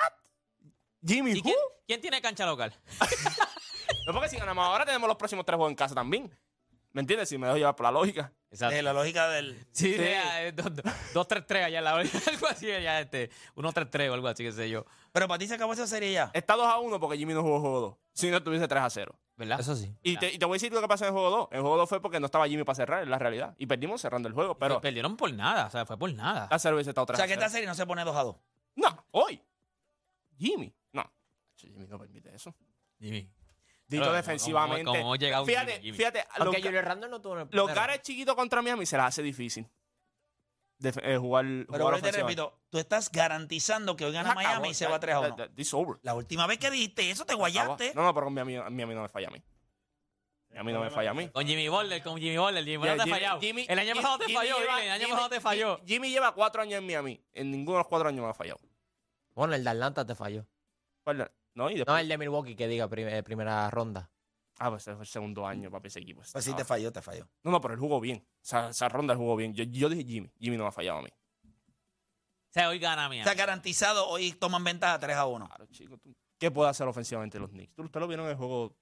[1.06, 1.42] Jimmy, ¿Y who?
[1.44, 2.74] quién, quién tiene cancha local?
[4.06, 6.30] No, porque si ganamos ahora tenemos los próximos tres juegos en casa también.
[6.92, 7.28] ¿Me entiendes?
[7.28, 8.32] Si me dejo llevar por la lógica.
[8.50, 8.74] Exacto.
[8.74, 9.54] De la lógica del.
[9.70, 10.52] Sí, sí, eh,
[11.28, 11.92] tres, tres allá en la
[12.32, 14.84] algo así, allá este, uno, tres, tres o algo así, qué sé yo.
[15.12, 16.30] Pero para ti se acabó esa serie ya.
[16.34, 17.96] Está 2 a 1 porque Jimmy no jugó juego 2.
[18.12, 19.18] Si no, estuviese 3 a 0.
[19.36, 19.60] ¿Verdad?
[19.60, 19.94] Eso sí.
[20.02, 21.48] Y te, y te voy a decir lo que pasó en el juego 2.
[21.52, 23.54] En el juego 2 fue porque no estaba Jimmy para cerrar, en la realidad.
[23.56, 24.58] Y perdimos cerrando el juego.
[24.58, 26.48] Pero perdieron por nada, o sea, fue por nada.
[26.50, 28.36] la cerveza está O otra sea, que esta serie no se pone 2 a 2.
[28.76, 29.40] No, hoy.
[30.36, 30.74] Jimmy.
[30.92, 31.10] No.
[31.56, 32.54] Jimmy no permite eso.
[32.98, 33.30] Jimmy.
[33.90, 34.84] Dito Pero, defensivamente.
[34.84, 35.96] ¿cómo- cómo llega un fíjate, Jimmy, Jimmy?
[35.98, 36.24] fíjate.
[36.38, 39.22] Aunque los, Randle no tuvo en el los caras chiquitos contra Miami se las hace
[39.22, 39.68] difícil.
[40.82, 44.74] Eh, jugar, Pero jugar te repito, tú estás garantizando que hoy gana acabó, Miami y
[44.74, 45.36] se va 3 a ya- 1.
[45.36, 45.98] ya- It's over.
[46.02, 47.92] La última vez que dijiste eso te guayaste.
[47.94, 49.42] No, no, pero con Miami, Miami no me falla a mí.
[50.50, 51.28] Miami no me falla a mí.
[51.28, 53.40] Con Jimmy Butler, con Jimmy Butler, Jimmy Butler Ya, te ha fallado.
[53.40, 55.76] Jimmy- el año pasado te Jimmy falló, lleva- el año Jimmy- pasado te falló.
[55.78, 57.20] Jimmy, Jimmy lleva cuatro años en Miami.
[57.32, 58.60] En ninguno de los cuatro años me ha fallado.
[59.34, 60.46] Bueno, el de Atlanta te falló.
[61.04, 61.30] ¿Cuál?
[61.54, 64.10] No, y No, el de Milwaukee que diga prim- eh, primera ronda.
[64.58, 66.22] Ah, pues ese fue el segundo año para ese equipo.
[66.32, 66.56] Pues sí, No.
[66.56, 67.26] te falló, te falló.
[67.42, 68.18] No, no, pero él jugó bien.
[68.18, 69.54] O sea, esa ronda él jugó bien.
[69.54, 70.30] Yo, yo dije Jimmy.
[70.38, 71.08] Jimmy no me ha fallado a mí.
[71.44, 73.20] O sea, hoy gana Miami.
[73.20, 75.46] Está garantizado, hoy toman ventaja 3 a 1.
[75.46, 75.96] Claro, chico.
[75.98, 77.74] tú- ¿Qué puede hacer ofensivamente los Knicks?
[77.74, 78.74] ¿Tú, ustedes lo vieron en el juego?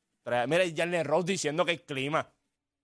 [0.46, 2.28] Mira, Jalen Rose diciendo que el clima.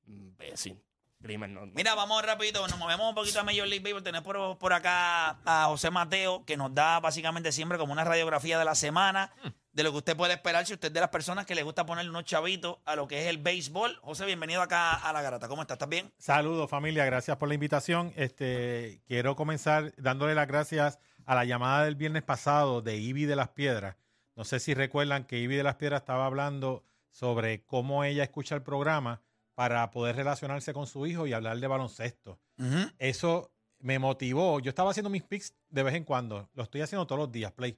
[0.07, 0.83] Imbécil.
[1.23, 1.65] Clima no.
[1.67, 4.03] Mira, vamos rapidito, nos movemos un poquito a Major League Baseball.
[4.03, 8.59] Tenemos por, por acá a José Mateo, que nos da básicamente siempre como una radiografía
[8.59, 9.33] de la semana,
[9.75, 11.85] de lo que usted puede esperar si usted es de las personas que le gusta
[11.85, 13.99] ponerle unos chavitos a lo que es el béisbol.
[14.03, 15.49] José, bienvenido acá a La Garata.
[15.49, 15.75] ¿Cómo estás?
[15.75, 16.13] ¿Estás bien?
[16.17, 18.13] Saludos familia, gracias por la invitación.
[18.15, 23.35] Este, quiero comenzar dándole las gracias a la llamada del viernes pasado de Ivy de
[23.35, 23.97] las Piedras.
[24.37, 28.55] No sé si recuerdan que Ivy de las Piedras estaba hablando sobre cómo ella escucha
[28.55, 29.23] el programa
[29.57, 32.39] para poder relacionarse con su hijo y hablar de baloncesto.
[32.99, 33.51] Eso
[33.81, 34.61] me motivó.
[34.61, 36.49] Yo estaba haciendo mis picks de vez en cuando.
[36.55, 37.77] Lo estoy haciendo todos los días, Play.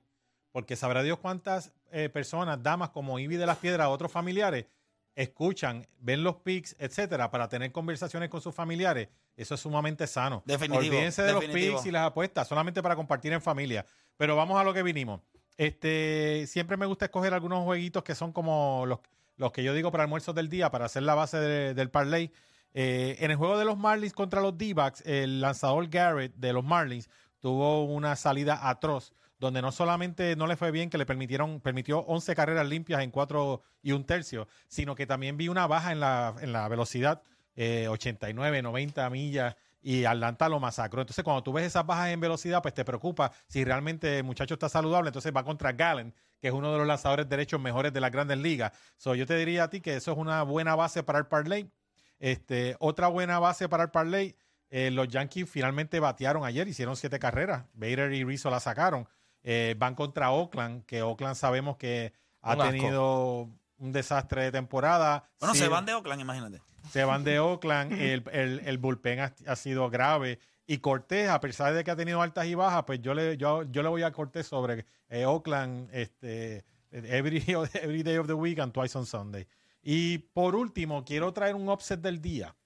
[0.53, 4.67] Porque sabrá Dios cuántas eh, personas, damas como Ivy de las Piedras, otros familiares,
[5.15, 9.09] escuchan, ven los picks, etcétera, para tener conversaciones con sus familiares.
[9.37, 10.43] Eso es sumamente sano.
[10.47, 11.73] Definitivo, Olvídense de definitivo.
[11.73, 13.85] los picks y las apuestas, solamente para compartir en familia.
[14.17, 15.21] Pero vamos a lo que vinimos.
[15.57, 18.99] Este, siempre me gusta escoger algunos jueguitos que son como los,
[19.37, 22.31] los que yo digo para almuerzos del día, para hacer la base de- del parlay.
[22.75, 26.63] Eh, en el juego de los Marlins contra los D-backs, el lanzador Garrett de los
[26.63, 27.09] Marlins
[27.41, 32.01] tuvo una salida atroz, donde no solamente no le fue bien que le permitieron, permitió
[32.01, 36.01] 11 carreras limpias en 4 y un tercio, sino que también vi una baja en
[36.01, 37.23] la, en la velocidad,
[37.55, 39.57] eh, 89, 90 millas,
[39.87, 41.03] y Atlanta lo masacró.
[41.03, 44.55] Entonces, cuando tú ves esas bajas en velocidad, pues te preocupa si realmente el muchacho
[44.55, 45.11] está saludable.
[45.11, 48.39] Entonces va contra Gallen, que es uno de los lanzadores derechos mejores de las grandes
[48.39, 48.73] ligas.
[48.97, 51.71] So, yo te diría a ti que eso es una buena base para el parlay.
[52.19, 54.35] Este, otra buena base para el parlay,
[54.71, 57.67] eh, los Yankees finalmente batearon ayer, hicieron siete carreras.
[57.75, 59.07] Bader y Rizzo la sacaron.
[59.49, 65.25] Eh, van contra Oakland, que Oakland sabemos que ha Un tenido un desastre de temporada.
[65.39, 66.61] Bueno, Sí, se van de Oakland, imagínate.
[66.91, 70.41] se van de Oakland, el, el, el bullpen ha, ha sido grave.
[70.67, 73.63] Y Cortés, a pesar de que ha tenido altas y bajas, pues yo le, yo,
[73.71, 77.45] yo le voy a Cortés sobre eh, Oakland este, every,
[77.75, 79.47] every day of the week and twice on Sunday.
[79.81, 82.57] Y por último, quiero traer un upset del día.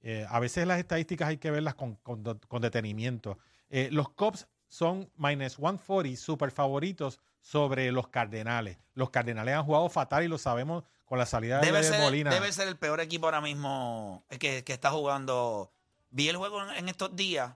[0.00, 3.36] Eh, a veces las estadísticas hay que verlas con, con- con detenimiento.
[3.68, 8.78] Eh, los Cubs son minus 140 super favoritos sobre los Cardenales.
[8.94, 12.30] Los Cardenales han jugado fatal y lo sabemos con la salida Debe de ser, Molina.
[12.30, 15.72] debe ser el peor equipo ahora mismo que, que está jugando.
[16.10, 17.52] Vi el juego en, en estos días.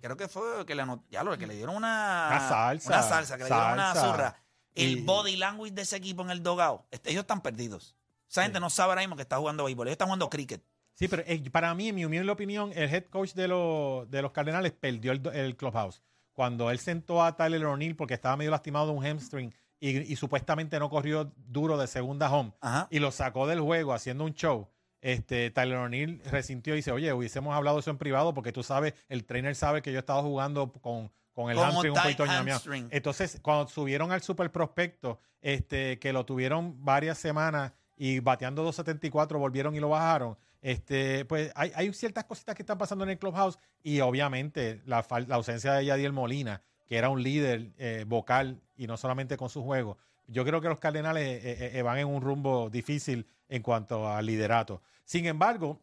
[0.00, 3.36] Creo que fue que le, ya lo que le dieron una, Una salsa, una salsa,
[3.36, 4.36] que le dieron una zurra.
[4.74, 7.96] El Y- body language de ese equipo en el dogado, este, ellos están perdidos.
[8.28, 10.62] Esa gente no sabe ahora mismo que está jugando béisbol, ellos están jugando cricket.
[10.96, 14.22] Sí, pero eh, para mí, en mi humilde opinión, el head coach de, los de
[14.22, 16.02] los Cardenales perdió el, el clubhouse.
[16.32, 20.16] Cuando él sentó a Tyler O'Neill porque estaba medio lastimado de un hamstring y, y
[20.16, 22.88] supuestamente no corrió duro de segunda home Ajá.
[22.90, 24.68] y lo sacó del juego haciendo un show.
[25.02, 28.94] Este, Tyler O'Neill resintió y dice, oye, hubiésemos hablado eso en privado porque tú sabes,
[29.08, 32.58] el trainer sabe que yo he estado jugando con, con el hamstring un poquito ñameado".
[32.58, 32.88] hamstring.
[32.90, 39.38] Entonces, cuando subieron al super prospecto, este, que lo tuvieron varias semanas y bateando 274,
[39.38, 40.36] volvieron y lo bajaron.
[40.62, 45.06] Este, pues hay, hay ciertas cositas que están pasando en el clubhouse y obviamente la,
[45.30, 49.62] ausencia de Yadiel Molina, que era un líder eh, vocal y no solamente con su
[49.62, 49.98] juego.
[50.26, 54.26] Yo creo que los Cardenales eh, eh, van en un rumbo difícil en cuanto al
[54.26, 54.82] liderato.
[55.04, 55.80] Sin embargo,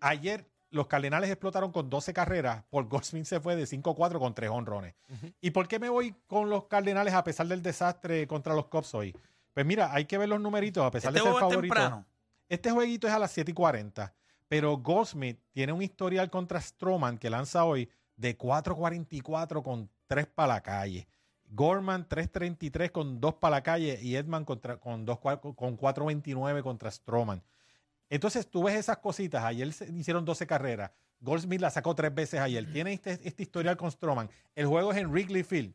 [0.00, 2.64] ayer los Cardenales explotaron con 12 carreras.
[2.70, 4.94] Paul Goldschmidt se fue de 5-4 con 3 honrones.
[5.40, 8.94] ¿Y por qué me voy con los Cardenales a pesar del desastre contra los Cubs
[8.94, 9.14] hoy?
[9.54, 11.60] Pues mira, hay que ver los numeritos a pesar Este de ser favorito.
[11.74, 12.06] temprano.
[12.48, 14.14] Este jueguito es a las 7 y 40.
[14.48, 20.54] Pero Goldsmith tiene un historial contra Stroman que lanza hoy de 4.44 con 3 para
[20.54, 21.06] la calle.
[21.48, 26.62] Gorman 3.33 con 2 para la calle y Edman contra, con, dos, cua- con 4.29
[26.62, 27.42] contra Stroman.
[28.08, 29.42] Entonces tú ves esas cositas.
[29.44, 30.90] Ayer se hicieron 12 carreras.
[31.20, 32.70] Goldsmith la sacó tres veces ayer.
[32.72, 34.28] Tiene este, este historial con Stroman.
[34.54, 35.74] El juego es en Wrigley Field.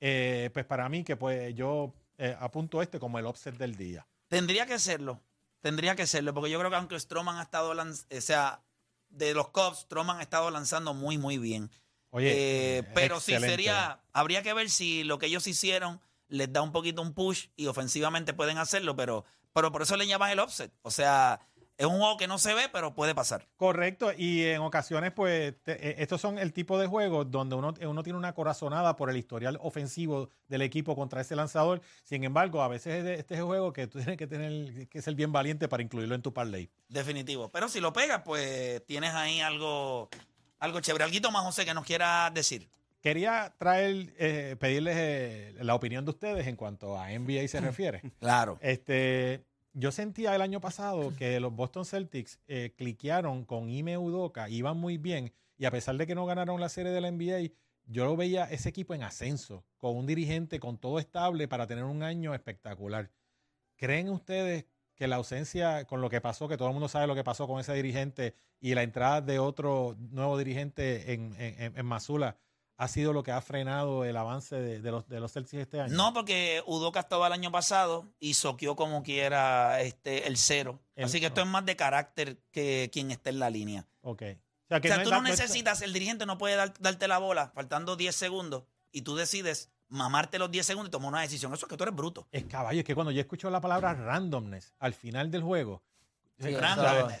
[0.00, 4.06] Eh, pues para mí que pues yo eh, apunto este como el offset del día.
[4.28, 5.20] Tendría que serlo.
[5.60, 6.34] Tendría que serlo.
[6.34, 8.16] Porque yo creo que aunque Stroman ha estado lanzando.
[8.16, 8.62] O sea,
[9.08, 11.70] de los Cubs, Stroman ha estado lanzando muy, muy bien.
[12.10, 14.00] Oye, Eh, pero sí sería.
[14.12, 17.66] Habría que ver si lo que ellos hicieron les da un poquito un push y
[17.66, 20.72] ofensivamente pueden hacerlo, pero, pero por eso le llaman el offset.
[20.82, 21.40] O sea,
[21.78, 23.46] es un juego que no se ve, pero puede pasar.
[23.56, 27.74] Correcto, y en ocasiones, pues, te- eh, estos son el tipo de juegos donde uno,
[27.82, 31.82] uno tiene una corazonada por el historial ofensivo del equipo contra ese lanzador.
[32.02, 35.02] Sin embargo, a veces es- este es el juego que tú tienes que tener que
[35.02, 36.70] ser bien valiente para incluirlo en tu parlay.
[36.88, 37.50] Definitivo.
[37.50, 40.08] Pero si lo pegas, pues tienes ahí algo,
[40.58, 41.04] algo chévere.
[41.04, 42.68] Alguito más, José, que nos quiera decir.
[43.02, 48.00] Quería traer, eh, pedirles eh, la opinión de ustedes en cuanto a NBA se refiere.
[48.18, 48.58] Claro.
[48.60, 49.44] Este,
[49.78, 54.78] yo sentía el año pasado que los Boston Celtics eh, cliquearon con Ime Udoka, iban
[54.78, 57.52] muy bien, y a pesar de que no ganaron la serie de la NBA,
[57.84, 61.84] yo lo veía ese equipo en ascenso, con un dirigente con todo estable para tener
[61.84, 63.10] un año espectacular.
[63.76, 64.64] ¿Creen ustedes
[64.94, 67.46] que la ausencia, con lo que pasó, que todo el mundo sabe lo que pasó
[67.46, 72.38] con ese dirigente y la entrada de otro nuevo dirigente en, en, en- Masula,
[72.78, 75.80] ha sido lo que ha frenado el avance de, de los, de los Celtics este
[75.80, 75.94] año?
[75.94, 80.80] No, porque Udoka estaba el año pasado y soqueó como quiera este, el cero.
[80.94, 83.86] El- Así que esto es más de carácter que quien esté en la línea.
[84.02, 84.22] Ok.
[84.22, 87.06] O sea, que o sea, es tú no necesitas, el dirigente no puede dar- darte
[87.08, 91.20] la bola faltando 10 segundos y tú decides mamarte los 10 segundos y tomar una
[91.22, 91.54] decisión.
[91.54, 92.26] Eso es que tú eres bruto.
[92.32, 95.82] Es caballo, es que cuando yo escucho la palabra randomness al final del juego,
[96.38, 96.58] Sí, eh,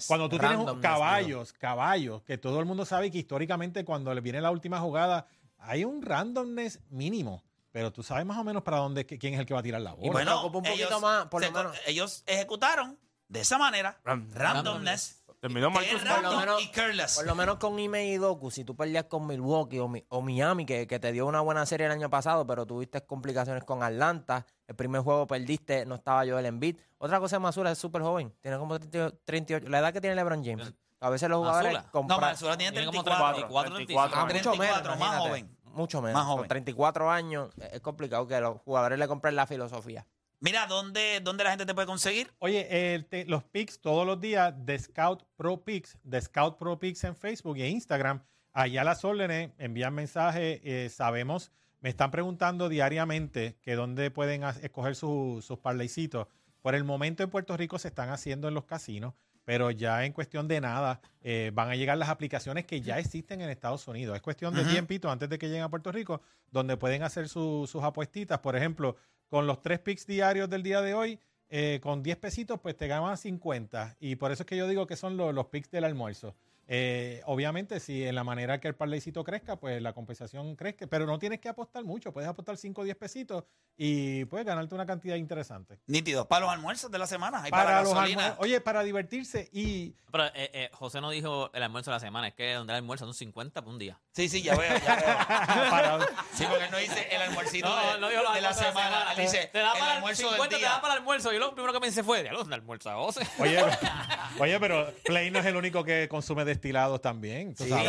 [0.06, 4.42] cuando tú tienes caballos, caballos, que todo el mundo sabe que históricamente cuando le viene
[4.42, 5.26] la última jugada
[5.58, 7.42] hay un randomness mínimo,
[7.72, 9.80] pero tú sabes más o menos para dónde, quién es el que va a tirar
[9.80, 10.12] la Y bola.
[10.12, 11.76] bueno, preocupa un poquito ellos, más, por lo se- menos.
[11.86, 12.98] ellos ejecutaron
[13.28, 17.16] de esa manera randomness, Terminó Marcus Por lo menos- y careless.
[17.16, 20.22] Por lo menos con Ime y Doku, si tú perdías con Milwaukee o, Mi- o
[20.22, 23.82] Miami, que, que te dio una buena serie el año pasado, pero tuviste complicaciones con
[23.82, 26.78] Atlanta, el primer juego perdiste, no estaba Joel Embiid.
[26.98, 30.42] Otra cosa, Masura es súper joven, tiene como 38, 38, la edad que tiene LeBron
[30.42, 30.72] James.
[31.00, 31.90] A veces los jugadores Masula.
[31.92, 33.36] No, compran- Mansura tiene Tiene como 34.
[33.36, 34.18] 34, 34.
[34.20, 34.56] Ah, 35.
[34.56, 35.56] mucho menos, 34, más joven.
[35.74, 36.14] Mucho menos.
[36.14, 36.48] Más Con joven.
[36.48, 40.06] 34 años eh, es complicado que los jugadores le compren la filosofía.
[40.40, 42.32] Mira, ¿dónde, ¿dónde la gente te puede conseguir?
[42.38, 46.78] Oye, el te- los picks todos los días de Scout Pro Picks, de Scout Pro
[46.78, 48.22] Picks en Facebook e Instagram.
[48.52, 54.94] Allá las órdenes, envían mensajes, eh, sabemos, me están preguntando diariamente que dónde pueden escoger
[54.96, 56.26] su- sus parlaycitos.
[56.62, 59.14] Por el momento en Puerto Rico se están haciendo en los casinos,
[59.46, 63.40] pero ya en cuestión de nada eh, van a llegar las aplicaciones que ya existen
[63.40, 64.14] en Estados Unidos.
[64.16, 64.70] Es cuestión de Ujú.
[64.72, 66.20] tiempito antes de que lleguen a Puerto Rico,
[66.50, 68.40] donde pueden hacer su- sus apuestitas.
[68.40, 68.96] Por ejemplo,
[69.28, 71.18] con los tres picks diarios del día de hoy,
[71.48, 73.96] eh, con 10 pesitos, pues te ganan 50.
[74.00, 76.34] Y por eso es que yo digo que son los, los picks del almuerzo.
[76.68, 80.86] Eh, obviamente, si en la manera que el parlaycito crezca, pues la compensación crezca.
[80.86, 82.12] Pero no tienes que apostar mucho.
[82.12, 83.44] Puedes apostar 5 o 10 pesitos
[83.76, 85.78] y puedes ganarte una cantidad interesante.
[85.86, 86.26] Nítido.
[86.28, 87.38] Para los almuerzos de la semana.
[87.42, 88.20] Para, para, los gasolina.
[88.22, 88.44] almuerzos.
[88.44, 92.28] Oye, para divertirse y Pero eh, eh, José no dijo el almuerzo de la semana,
[92.28, 94.00] es que donde el almuerzo son 50 por un día.
[94.12, 95.16] Sí, sí, ya veo, ya veo.
[95.70, 95.98] para,
[96.32, 99.12] Sí, porque él no dice el almuercito No, de, no dijo los de la semana.
[99.12, 100.68] Él dice te da el para el almuerzo 50 del te día.
[100.70, 101.32] da para el almuerzo.
[101.32, 103.26] Yo lo primero que pensé fue, diablo, ¿dónde almuerza José?
[103.38, 103.62] oye,
[104.40, 107.54] oye, pero Play no es el único que consume destilados también.
[107.54, 107.88] tú Sí, sabes.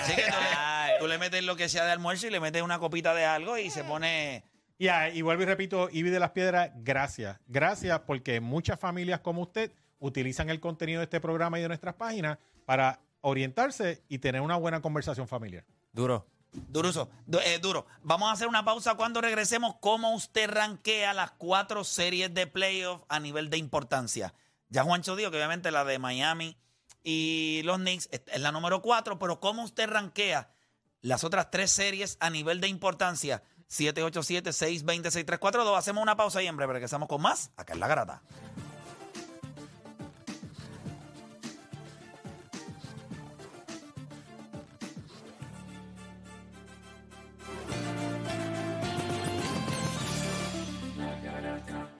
[0.00, 2.62] Así que tú le, tú le metes lo que sea de almuerzo y le metes
[2.62, 4.44] una copita de algo y se pone...
[4.78, 7.38] Y, ah, y vuelvo y repito, Ibi de las Piedras, gracias.
[7.46, 11.94] Gracias porque muchas familias como usted utilizan el contenido de este programa y de nuestras
[11.94, 15.64] páginas para orientarse y tener una buena conversación familiar.
[15.92, 16.26] Duro.
[16.52, 17.86] Duruso, du- eh, duro.
[18.02, 19.76] Vamos a hacer una pausa cuando regresemos.
[19.80, 24.34] ¿Cómo usted rankea las cuatro series de playoff a nivel de importancia?
[24.68, 26.56] Ya Juancho dijo que obviamente la de Miami
[27.02, 30.52] y los Knicks es la número cuatro, pero ¿cómo usted rankea
[31.00, 33.42] las otras tres series a nivel de importancia?
[33.70, 35.76] 787-620-6342.
[35.76, 38.22] Hacemos una pausa y en breve regresamos con más acá en La Garata.